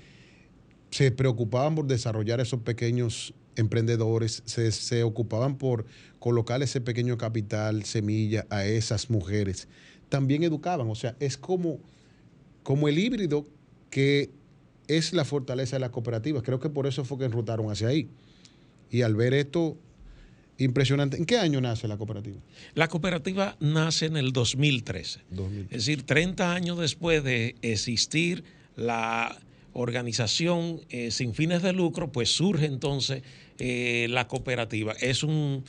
[0.91, 5.85] se preocupaban por desarrollar esos pequeños emprendedores, se, ocupaban por
[6.19, 9.67] colocar ese pequeño capital, semilla a esas mujeres,
[10.09, 11.79] también educaban, o sea, es como,
[12.63, 13.45] como el híbrido
[13.89, 14.29] que
[14.87, 16.43] es la fortaleza de las cooperativas.
[16.43, 18.07] Creo que por eso fue que enrutaron hacia ahí.
[18.89, 19.77] Y al ver esto,
[20.57, 21.17] impresionante.
[21.17, 22.37] ¿En qué año nace la cooperativa?
[22.73, 25.19] La cooperativa nace en el 2013.
[25.69, 28.43] Es decir, 30 años después de existir
[28.75, 29.37] la
[29.73, 33.21] organización eh, sin fines de lucro, pues surge entonces
[33.59, 34.93] eh, la cooperativa.
[34.93, 35.63] Es un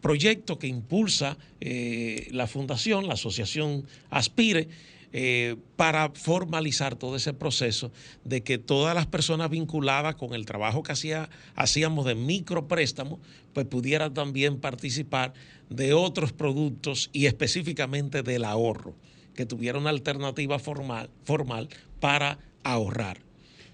[0.00, 4.68] proyecto que impulsa eh, la fundación, la asociación Aspire,
[5.12, 7.92] eh, para formalizar todo ese proceso
[8.24, 13.20] de que todas las personas vinculadas con el trabajo que hacía, hacíamos de micropréstamos,
[13.52, 15.32] pues pudieran también participar
[15.70, 18.94] de otros productos y específicamente del ahorro,
[19.34, 21.68] que tuviera una alternativa formal, formal
[22.00, 23.20] para ahorrar,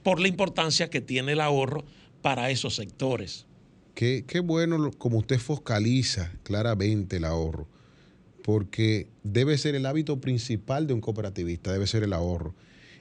[0.02, 1.84] por la importancia que tiene el ahorro
[2.20, 3.46] para esos sectores.
[3.94, 7.68] Qué, qué bueno como usted focaliza claramente el ahorro
[8.42, 12.54] porque debe ser el hábito principal de un cooperativista, debe ser el ahorro.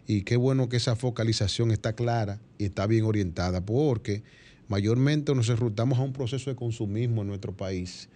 [0.08, 4.24] Y qué bueno que esa focalización está clara y está bien orientada, porque
[4.68, 8.10] mayormente nos enrutamos a un proceso de consumismo en nuestro país,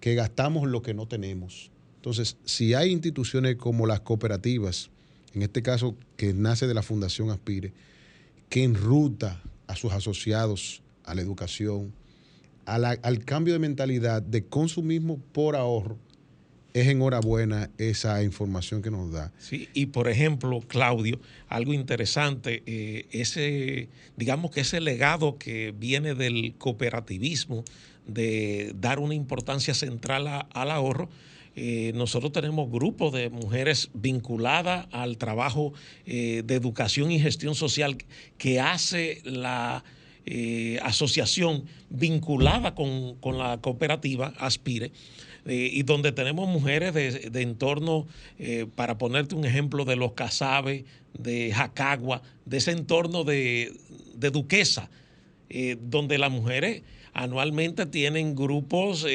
[0.00, 1.70] que gastamos lo que no tenemos.
[1.96, 4.90] Entonces, si hay instituciones como las cooperativas,
[5.34, 7.72] en este caso que nace de la Fundación Aspire,
[8.48, 11.92] que enruta a sus asociados a la educación,
[12.64, 15.98] al cambio de mentalidad de consumismo por ahorro,
[16.74, 19.32] es enhorabuena esa información que nos da.
[19.38, 26.14] Sí, y por ejemplo, Claudio, algo interesante, eh, ese, digamos que ese legado que viene
[26.14, 27.64] del cooperativismo,
[28.06, 31.08] de dar una importancia central al ahorro,
[31.60, 35.72] eh, nosotros tenemos grupos de mujeres vinculadas al trabajo
[36.06, 37.98] eh, de educación y gestión social
[38.38, 39.82] que hace la
[40.82, 44.92] asociación vinculada con, con la cooperativa Aspire
[45.48, 48.06] eh, y donde tenemos mujeres de, entorno,
[48.38, 50.84] eh, para ponerte un ejemplo, de los Casabe,
[51.18, 53.72] de Jacagua, de ese entorno de,
[54.30, 54.90] Duquesa,
[55.48, 56.82] eh, donde las mujeres
[57.14, 59.06] anualmente tienen grupos,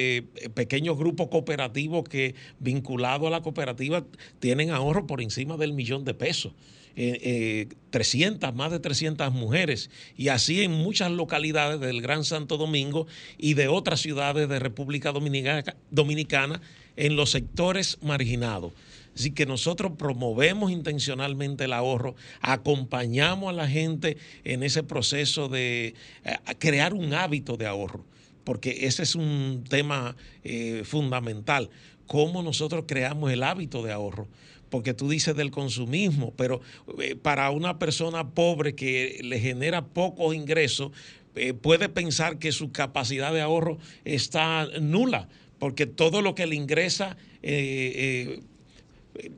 [0.56, 4.04] pequeños grupos cooperativos que vinculados a la cooperativa
[4.40, 6.54] tienen ahorro por encima del millón de pesos.
[6.96, 13.08] 300, eh, más de 300 mujeres, y así en muchas localidades del Gran Santo Domingo
[13.38, 16.62] y de otras ciudades de República Dominicana, Dominicana
[16.96, 18.74] en los sectores marginados.
[19.16, 25.94] Así que nosotros promovemos intencionalmente el ahorro, acompañamos a la gente en ese proceso de
[26.26, 28.06] eh, crear un hábito de ahorro,
[28.44, 31.70] porque ese es un tema eh, fundamental,
[32.08, 34.28] cómo nosotros creamos el hábito de ahorro
[34.74, 36.60] porque tú dices del consumismo, pero
[36.98, 40.92] eh, para una persona pobre que le genera pocos ingresos,
[41.36, 46.56] eh, puede pensar que su capacidad de ahorro está nula, porque todo lo que le
[46.56, 48.40] ingresa eh,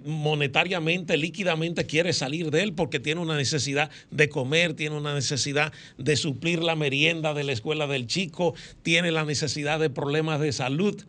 [0.05, 5.73] monetariamente, líquidamente quiere salir de él porque tiene una necesidad de comer, tiene una necesidad
[5.97, 10.53] de suplir la merienda de la escuela del chico, tiene la necesidad de problemas de
[10.53, 11.03] salud,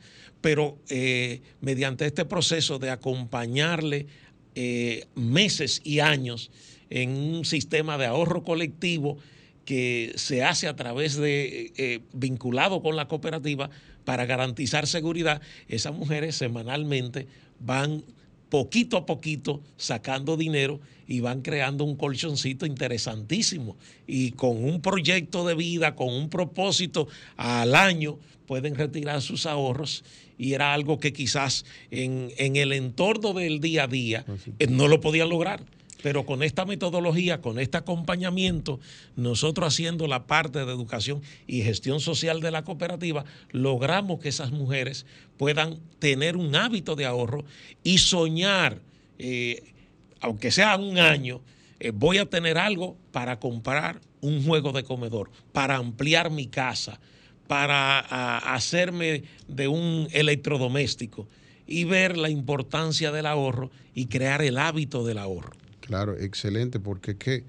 [0.47, 4.07] pero eh, mediante este proceso de acompañarle
[4.55, 6.53] eh, meses y años
[6.89, 9.19] en un sistema de ahorro colectivo
[9.65, 13.71] que se hace a través de, eh, vinculado con la cooperativa
[14.05, 17.27] para garantizar seguridad, esas mujeres semanalmente
[17.59, 18.05] van
[18.49, 20.79] poquito a poquito sacando dinero
[21.09, 23.77] y van creando un colchoncito interesantísimo.
[24.07, 30.05] Y con un proyecto de vida, con un propósito al año, pueden retirar sus ahorros.
[30.39, 34.25] Y era algo que quizás en, en el entorno del día a día
[34.59, 35.65] eh, no lo podían lograr.
[36.03, 38.79] Pero con esta metodología, con este acompañamiento,
[39.17, 44.53] nosotros haciendo la parte de educación y gestión social de la cooperativa, logramos que esas
[44.53, 45.07] mujeres
[45.37, 47.45] puedan tener un hábito de ahorro
[47.83, 48.83] y soñar,
[49.19, 49.73] eh,
[50.21, 51.41] aunque sea un año,
[51.81, 57.01] eh, voy a tener algo para comprar un juego de comedor, para ampliar mi casa,
[57.47, 61.29] para hacerme de un electrodoméstico
[61.67, 65.53] y ver la importancia del ahorro y crear el hábito del ahorro.
[65.81, 67.45] Claro, excelente, porque es que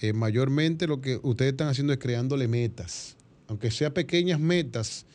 [0.00, 3.16] eh, mayormente lo que ustedes están haciendo es creándole metas,
[3.48, 5.06] aunque sea pequeñas metas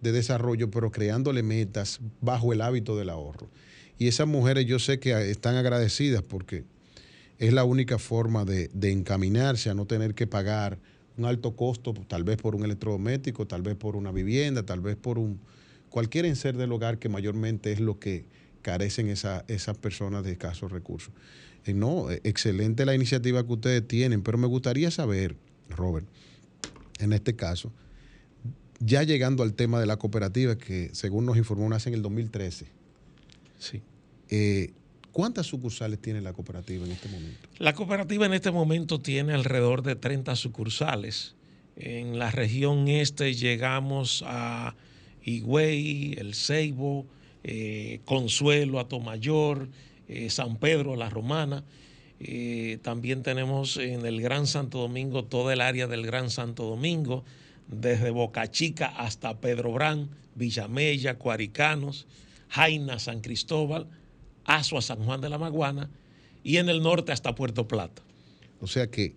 [0.00, 3.48] de desarrollo, pero creándole metas bajo el hábito del ahorro.
[3.98, 6.64] Y esas mujeres yo sé que están agradecidas porque
[7.38, 10.78] es la única forma de, encaminarse a no tener que pagar
[11.18, 14.96] un alto costo, tal vez por un electrodoméstico, tal vez por una vivienda, tal vez
[14.96, 15.40] por un
[15.90, 18.24] cualquier ser del hogar que mayormente es lo que
[18.62, 21.12] carecen esas personas de escasos recursos.
[21.64, 25.36] Eh, no, eh, excelente la iniciativa que ustedes tienen, pero me gustaría saber,
[25.68, 26.06] Robert,
[26.98, 27.72] en este caso,
[28.80, 32.66] ya llegando al tema de la cooperativa, que según nos informó, nace en el 2013.
[33.58, 33.82] Sí.
[34.30, 34.72] Eh,
[35.12, 37.48] ¿Cuántas sucursales tiene la cooperativa en este momento?
[37.58, 41.34] La cooperativa en este momento tiene alrededor de 30 sucursales.
[41.76, 44.74] En la región este llegamos a
[45.24, 47.06] Higüey, El Ceibo,
[48.04, 49.68] Consuelo, Atomayor,
[50.08, 51.64] eh, San Pedro, La Romana.
[52.20, 57.24] Eh, también tenemos en el Gran Santo Domingo toda el área del Gran Santo Domingo,
[57.68, 62.06] desde Boca Chica hasta Pedro Brán, Villamella, Cuaricanos,
[62.48, 63.86] Jaina, San Cristóbal,
[64.48, 65.90] Asua, San Juan de la Maguana
[66.42, 68.02] y en el norte hasta Puerto Plata.
[68.60, 69.14] O sea que,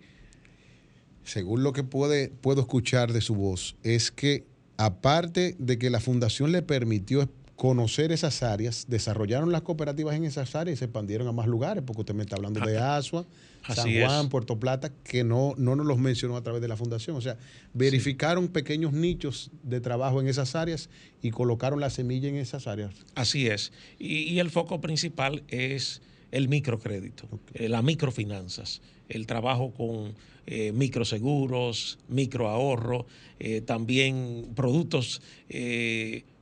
[1.24, 4.44] según lo que puede, puedo escuchar de su voz, es que
[4.76, 10.54] aparte de que la fundación le permitió conocer esas áreas, desarrollaron las cooperativas en esas
[10.54, 13.26] áreas y se expandieron a más lugares, porque usted me está hablando de Asua,
[13.68, 17.16] San Juan, Puerto Plata, que no, no nos los mencionó a través de la fundación.
[17.16, 17.36] O sea,
[17.72, 20.88] verificaron pequeños nichos de trabajo en esas áreas
[21.20, 22.94] y colocaron la semilla en esas áreas.
[23.14, 23.72] Así es.
[23.98, 30.14] Y, el foco principal es el microcrédito, eh, las microfinanzas, el trabajo con
[30.46, 33.06] eh, microseguros, microahorro,
[33.38, 35.20] eh, también productos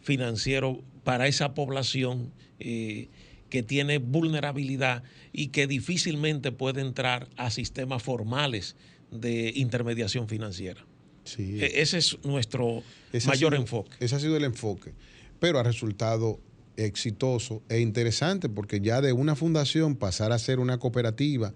[0.01, 3.09] financieros para esa población eh,
[3.49, 8.77] que tiene vulnerabilidad y que difícilmente puede entrar a sistemas formales
[9.11, 10.87] de intermediación financiera.
[11.25, 11.59] Sí.
[11.61, 12.83] E, ese es nuestro
[13.27, 13.97] mayor enfoque.
[14.01, 14.93] Ese ha sido el enfoque,
[15.39, 16.41] pero ha resultado
[16.77, 21.53] exitoso e interesante porque ya de una fundación pasar a ser una cooperativa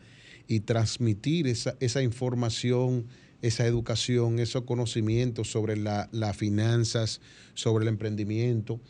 [0.47, 3.07] y transmitir esa, esa información,
[3.41, 7.21] esa educación, esos conocimientos sobre las finanzas,
[7.55, 8.81] sobre el emprendimiento,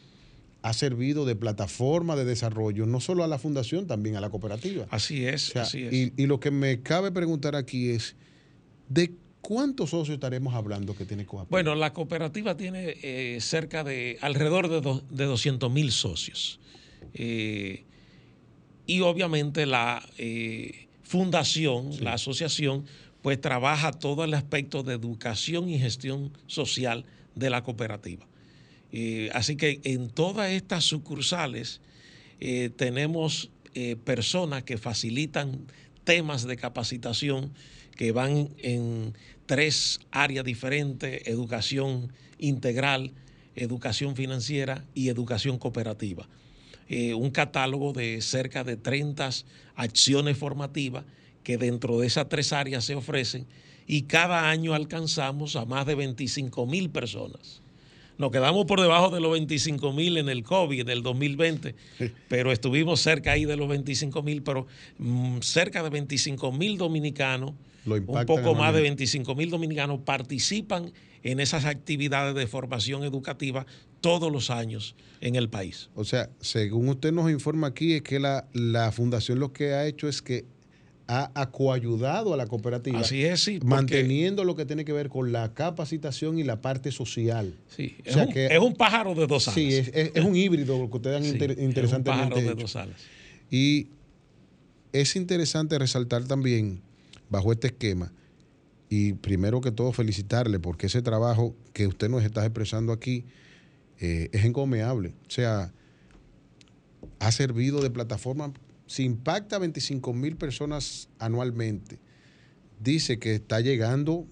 [0.64, 4.86] ha servido de plataforma de desarrollo, no solo a la fundación, también a la cooperativa.
[4.88, 6.12] Así es, así es.
[6.16, 8.16] Y, lo que me cabe preguntar aquí es,
[8.88, 9.12] ¿de
[9.42, 11.50] cuántos socios estaremos hablando que tiene Cooperativa?
[11.50, 16.58] Bueno, la cooperativa tiene eh, cerca de, alrededor de, de 200 mil socios.
[17.12, 17.84] Eh,
[18.86, 22.86] y obviamente la eh, fundación, la asociación,
[23.20, 27.04] pues trabaja todo el aspecto de educación y gestión social
[27.34, 28.26] de la cooperativa.
[28.96, 31.80] Eh, así que en todas estas sucursales
[32.38, 35.66] eh, tenemos eh, personas que facilitan
[36.04, 37.52] temas de capacitación
[37.96, 39.14] que van en
[39.46, 43.10] tres áreas diferentes, educación integral,
[43.56, 46.28] educación financiera y educación cooperativa.
[47.16, 49.28] un catálogo de cerca de 30
[49.74, 51.04] acciones formativas
[51.42, 53.46] que dentro de esas tres áreas se ofrecen
[53.88, 57.63] y cada año alcanzamos a más de 25 mil personas
[58.16, 61.74] Nos quedamos por debajo de los 25 mil en el COVID en el 2020,
[62.28, 64.66] pero estuvimos cerca ahí de los 25 mil, pero
[64.98, 67.52] mm, cerca de 25 mil dominicanos,
[67.86, 70.92] un poco más de 25 mil dominicanos participan
[71.24, 73.66] en esas actividades de formación educativa
[74.00, 75.88] todos los años en el país.
[75.94, 79.86] O sea, según usted nos informa aquí, es que la, la fundación lo que ha
[79.86, 80.44] hecho es que
[81.06, 83.00] ha, coayudado a la cooperativa.
[83.00, 83.60] Así es, sí.
[83.64, 87.54] Manteniendo lo que tiene que ver con la capacitación y la parte social.
[87.68, 89.54] Sí, es, un, es un, pájaro de dos alas.
[89.54, 93.00] Sí, es, un híbrido lo que ustedes han interesantemente es un pájaro de dos alas.
[93.50, 93.88] Y
[94.92, 96.80] es interesante resaltar también,
[97.28, 98.12] bajo este esquema,
[98.88, 103.24] y primero que todo felicitarle, porque ese trabajo que usted nos está expresando aquí
[104.00, 105.14] eh, es encomiable.
[105.26, 105.72] O sea,
[107.18, 108.52] ha servido de plataforma
[108.86, 111.98] si impacta a 25 mil personas anualmente,
[112.80, 114.26] dice que está llegando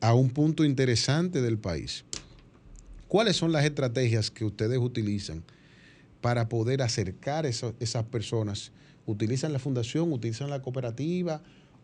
[0.00, 2.04] a un punto interesante del país.
[3.08, 5.42] ¿Cuáles son las estrategias que ustedes utilizan
[6.20, 8.72] para poder acercar a esas personas?
[9.06, 11.42] ¿Utilizan la fundación, utilizan la cooperativa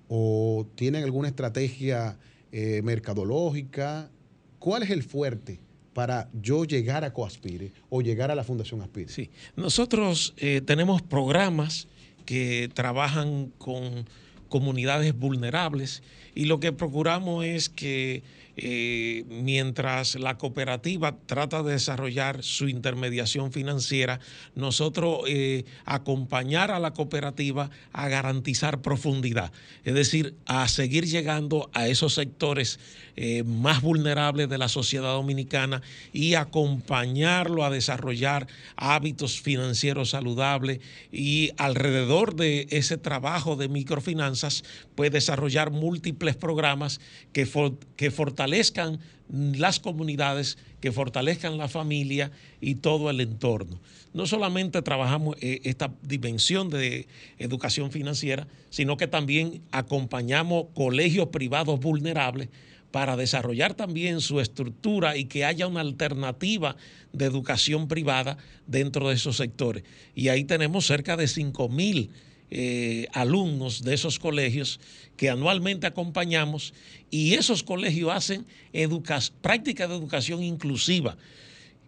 [0.09, 2.19] o tienen alguna estrategia
[2.51, 4.11] eh, mercadológica?
[4.59, 5.61] ¿Cuál es el fuerte?
[5.95, 9.09] Para yo llegar a Coaspire o llegar a la Fundación Aspire?
[9.09, 11.89] Sí, nosotros eh, tenemos programas
[12.25, 14.07] que trabajan con
[14.49, 16.03] comunidades vulnerables
[16.35, 18.23] y lo que procuramos es que
[18.57, 24.21] eh, mientras la cooperativa trata de desarrollar su intermediación financiera,
[24.55, 29.53] nosotros eh, acompañar a la cooperativa a garantizar profundidad,
[29.85, 32.79] es decir, a seguir llegando a esos sectores
[33.17, 35.83] eh, más vulnerables de la sociedad dominicana
[36.13, 38.47] y acompañarlo a desarrollar
[38.77, 40.81] hábitos financieros saludables
[41.11, 47.01] y alrededor de ese trabajo de microfinanzas, pues desarrollar múltiples programas
[47.33, 47.47] que,
[47.97, 48.11] que
[48.43, 48.99] fortalezcan
[49.31, 53.81] las comunidades, que fortalezcan la familia y todo el entorno.
[54.13, 57.07] No solamente trabajamos eh, esta dimensión de
[57.39, 62.49] educación financiera, sino que también acompañamos colegios privados vulnerables
[62.91, 66.77] para desarrollar también su estructura y que haya una alternativa
[67.13, 69.85] de educación privada dentro de esos sectores.
[70.17, 72.11] Y ahí tenemos cerca de 5 mil
[72.55, 74.79] eh, alumnos de esos colegios
[75.17, 76.75] que anualmente acompañamos
[77.11, 78.45] y esos colegios hacen
[79.31, 81.17] práctica de educación inclusiva,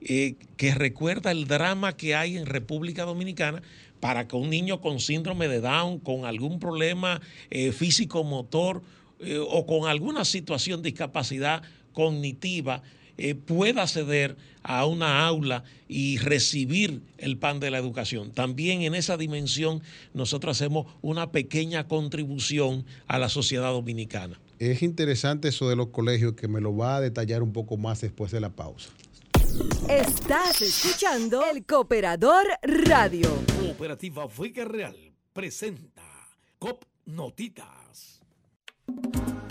[0.00, 3.60] eh, que recuerda el drama que hay en República Dominicana
[4.00, 8.82] para que un niño con síndrome de Down, con algún problema eh, físico-motor
[9.48, 11.62] o con alguna situación de discapacidad
[11.92, 12.82] cognitiva,
[13.18, 18.32] eh, pueda acceder a una aula y recibir el pan de la educación.
[18.32, 19.82] También en esa dimensión
[20.14, 24.40] nosotros hacemos una pequeña contribución a la sociedad dominicana.
[24.58, 28.00] Es interesante eso de los colegios que me lo va a detallar un poco más
[28.00, 28.90] después de la pausa.
[29.88, 33.28] Estás escuchando el Cooperador Radio.
[33.60, 34.96] Cooperativa Vega Real
[35.32, 36.02] presenta
[36.58, 38.20] COP Notitas.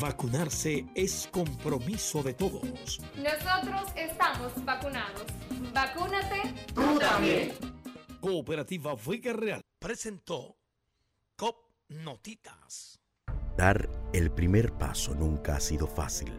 [0.00, 3.00] Vacunarse es compromiso de todos.
[3.16, 5.24] Nosotros estamos vacunados.
[5.72, 6.54] Vacúnate.
[6.74, 7.52] Tú también.
[8.20, 10.56] Cooperativa Vega Real presentó
[11.36, 11.56] COP
[11.88, 12.98] Notitas.
[13.56, 16.32] Dar el primer paso nunca ha sido fácil,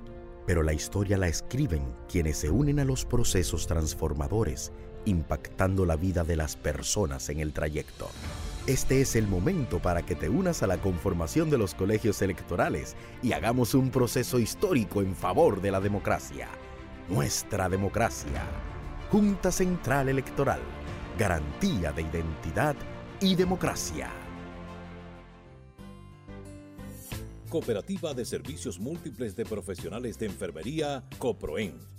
[0.46, 4.72] pero la historia la escriben quienes se unen a los procesos transformadores,
[5.06, 8.10] impactando la vida de las personas en el trayecto.
[8.70, 12.96] Este es el momento para que te unas a la conformación de los colegios electorales
[13.24, 16.50] y hagamos un proceso histórico en favor de la democracia.
[17.10, 18.44] Nuestra democracia.
[19.10, 20.60] Junta Central Electoral.
[21.18, 22.76] Garantía de identidad
[23.20, 24.12] y democracia.
[27.50, 31.99] Cooperativa de Servicios Múltiples de Profesionales de Enfermería, COPROEN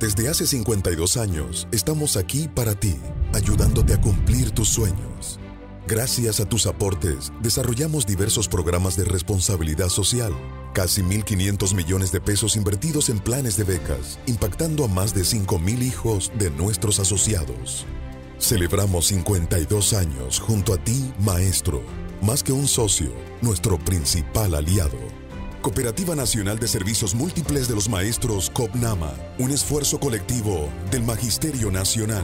[0.00, 2.96] Desde hace 52 años estamos aquí para ti,
[3.32, 5.38] ayudándote a cumplir tus sueños.
[5.86, 10.32] Gracias a tus aportes, desarrollamos diversos programas de responsabilidad social,
[10.72, 15.82] casi 1.500 millones de pesos invertidos en planes de becas, impactando a más de 5.000
[15.82, 17.86] hijos de nuestros asociados.
[18.40, 21.82] Celebramos 52 años junto a ti, maestro,
[22.20, 25.23] más que un socio, nuestro principal aliado.
[25.64, 32.22] Cooperativa Nacional de Servicios Múltiples de los Maestros COPNAMA, un esfuerzo colectivo del Magisterio Nacional.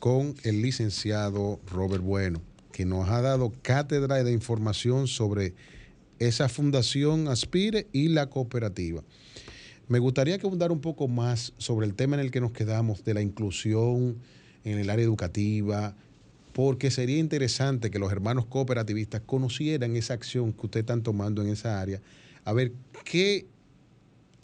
[0.00, 2.42] con el licenciado Robert Bueno,
[2.72, 5.54] que nos ha dado cátedra de información sobre
[6.18, 9.04] esa fundación Aspire y la cooperativa.
[9.88, 13.04] Me gustaría que abundara un poco más sobre el tema en el que nos quedamos
[13.04, 14.16] de la inclusión
[14.64, 15.94] en el área educativa,
[16.54, 21.48] porque sería interesante que los hermanos cooperativistas conocieran esa acción que ustedes están tomando en
[21.48, 22.00] esa área,
[22.44, 22.72] a ver
[23.04, 23.46] qué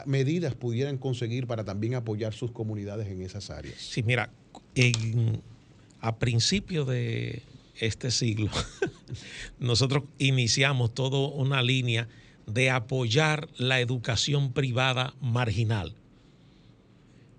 [0.05, 3.77] medidas pudieran conseguir para también apoyar sus comunidades en esas áreas.
[3.79, 4.31] Sí, mira,
[6.01, 7.43] a principios de
[7.81, 8.51] este siglo,
[9.59, 12.09] nosotros iniciamos toda una línea
[12.47, 15.95] de apoyar la educación privada marginal.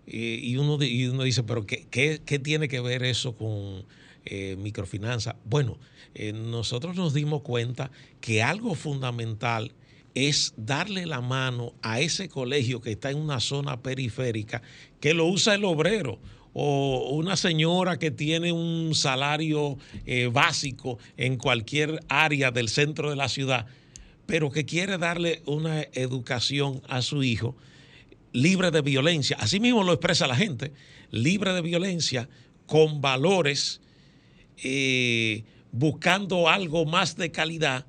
[0.10, 3.86] Y, uno, dice, pero ¿qué, tiene que ver eso con
[4.24, 5.36] eh, microfinanza?
[5.44, 5.78] Bueno,
[6.16, 9.74] eh, nosotros nos dimos cuenta que algo fundamental
[10.16, 14.62] es darle la mano a ese colegio que está en una zona periférica
[15.02, 16.20] que lo usa el obrero
[16.60, 19.78] o una señora que tiene un salario
[20.08, 23.68] eh, básico en cualquier área del centro de la ciudad,
[24.26, 27.56] pero que quiere darle una educación a su hijo
[28.32, 29.38] libre de violencia.
[29.40, 30.74] Así mismo lo expresa la gente,
[31.12, 32.28] libre de violencia,
[32.66, 33.80] con valores,
[34.64, 37.86] eh, buscando algo más de calidad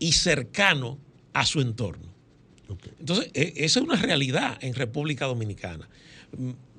[0.00, 0.98] y cercano
[1.32, 2.12] a su entorno.
[2.98, 5.88] Entonces, e, esa es una realidad en República Dominicana.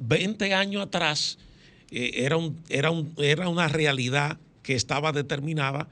[0.02, 1.38] 20 años atrás
[1.91, 2.28] eh,
[2.70, 5.88] era, una realidad que estaba determinada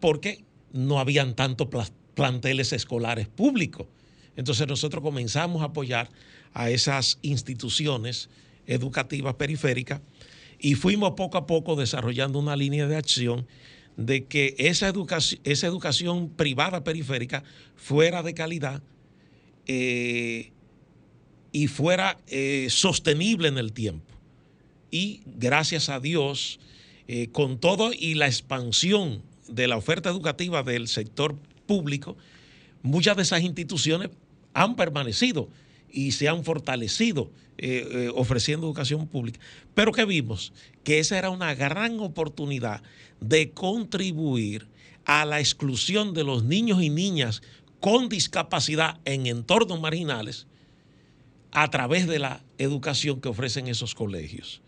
[0.00, 1.68] porque no habían tantos
[2.14, 3.86] planteles escolares públicos.
[4.36, 6.08] Entonces nosotros comenzamos a apoyar
[6.54, 8.30] a esas instituciones
[8.66, 10.00] educativas periféricas
[10.60, 13.46] y fuimos poco a poco desarrollando una línea de acción
[13.96, 17.42] de que esa educación, esa educación privada periférica
[17.74, 18.82] fuera de calidad,
[19.66, 20.52] eh,
[21.52, 24.14] y fuera eh, sostenible en el tiempo.
[24.90, 26.60] Y gracias a Dios,
[27.06, 31.36] eh, con todo y la expansión de la oferta educativa del sector
[31.66, 32.16] público,
[32.82, 34.10] muchas de esas instituciones
[34.54, 35.48] han permanecido
[35.90, 39.40] y se han fortalecido eh, ofreciendo educación pública.
[39.74, 40.52] Pero que vimos
[40.84, 42.82] que esa era una gran oportunidad
[43.20, 44.68] de contribuir
[45.04, 47.42] a la exclusión de los niños y niñas
[47.80, 50.46] con discapacidad en entornos marginales
[51.52, 54.60] a través de la educación que ofrecen esos colegios.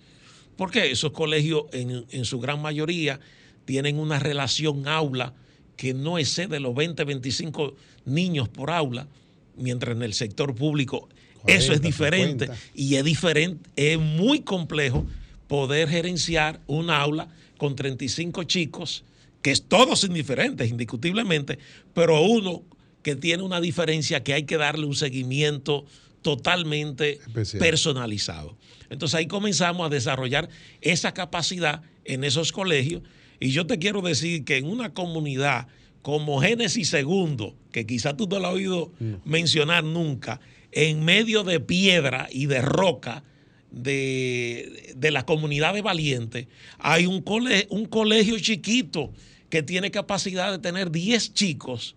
[0.56, 3.20] Porque esos colegios en, su gran mayoría
[3.64, 5.34] tienen una relación aula
[5.76, 7.74] que no excede los 20, 25
[8.04, 9.08] niños por aula,
[9.56, 11.08] mientras en el sector público
[11.46, 15.06] eso es diferente y es diferente, es muy complejo
[15.48, 19.04] poder gerenciar un aula con 35 chicos,
[19.42, 21.58] que es todos indiferentes, indiscutiblemente,
[21.94, 22.62] pero uno
[23.02, 25.86] que tiene una diferencia que hay que darle un seguimiento
[26.22, 27.18] totalmente
[27.58, 28.56] personalizado.
[28.90, 30.48] Entonces ahí comenzamos a desarrollar
[30.80, 33.02] esa capacidad en esos colegios.
[33.38, 35.68] Y yo te quiero decir que en una comunidad
[36.02, 38.92] como Génesis Segundo, que quizás tú no lo has oído
[39.24, 40.40] mencionar nunca,
[40.72, 43.22] en medio de piedra y de roca
[43.70, 46.48] de, la comunidad de Valiente,
[46.78, 47.24] hay un,
[47.70, 49.12] un colegio chiquito
[49.48, 51.96] que tiene capacidad de tener 10 chicos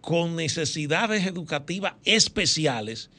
[0.00, 3.10] con necesidades educativas especiales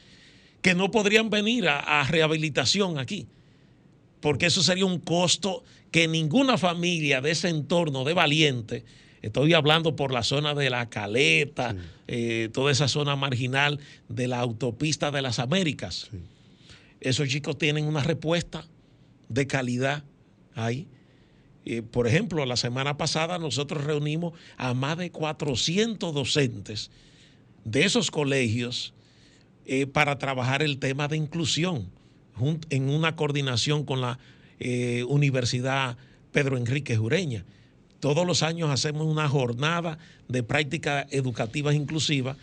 [0.66, 3.28] que no podrían venir a, rehabilitación aquí,
[4.20, 8.84] porque eso sería un costo que ninguna familia de ese entorno de Valiente,
[9.22, 11.76] estoy hablando por la zona de la Caleta,
[12.08, 16.10] eh, toda esa zona marginal de la autopista de las Américas,
[17.00, 18.66] esos chicos tienen una respuesta
[19.30, 20.04] de calidad
[20.56, 20.88] ahí.
[21.66, 26.90] Eh, por ejemplo, la semana pasada nosotros reunimos a más de 400 docentes
[27.66, 28.96] de esos colegios
[29.66, 31.90] eh, para trabajar el tema de inclusión
[32.70, 34.20] en una coordinación con la
[34.60, 35.98] eh, Universidad
[36.32, 37.46] Pedro Enrique Jureña.
[38.00, 39.98] Todos los años hacemos una jornada
[40.28, 42.38] de prácticas educativas inclusivas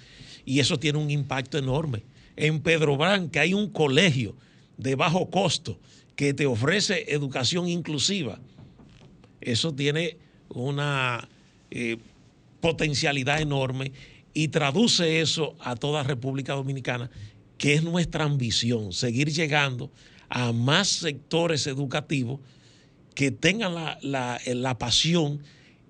[0.44, 2.02] y eso tiene un impacto enorme.
[2.36, 2.98] En Pedro
[3.30, 4.34] que hay un colegio
[4.76, 5.78] de bajo costo
[6.16, 8.40] que te ofrece educación inclusiva.
[9.40, 10.16] Eso tiene
[10.48, 11.28] una
[11.70, 11.98] eh,
[12.60, 13.92] potencialidad enorme
[14.34, 17.10] y traduce eso a toda República Dominicana,
[17.58, 19.90] que es nuestra ambición, seguir llegando
[20.28, 22.40] a más sectores educativos
[23.14, 23.98] que tengan la,
[24.44, 25.42] la, pasión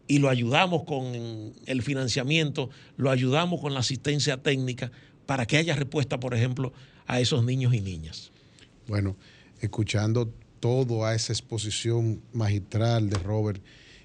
[0.09, 4.90] y lo ayudamos con el financiamiento, lo ayudamos con la asistencia técnica
[5.26, 6.72] para que haya respuesta, por ejemplo,
[7.07, 8.32] a esos niños y niñas.
[8.88, 9.16] Bueno,
[9.61, 13.62] escuchando todo a esa exposición magistral de Robert,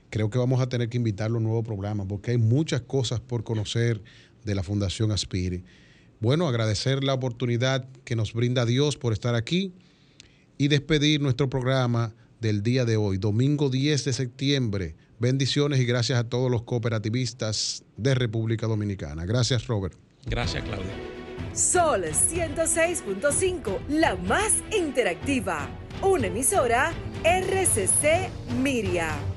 [0.09, 3.19] creo que vamos a tener que invitarlo a un nuevo programa porque hay muchas cosas
[3.19, 4.01] por conocer
[4.47, 5.63] de la Fundación Aspire.
[6.19, 9.73] Bueno, agradecer la oportunidad que nos brinda Dios por estar aquí
[10.57, 14.95] y despedir nuestro programa del día de hoy, domingo 10 de septiembre.
[15.19, 19.25] Bendiciones y gracias a todos los cooperativistas de República Dominicana.
[19.25, 19.95] Gracias, Robert.
[20.25, 20.93] Gracias, Claudia.
[21.53, 25.69] Sol 106.5, la más interactiva.
[26.01, 26.93] Una emisora
[27.23, 28.29] RCC
[28.61, 29.36] Miria.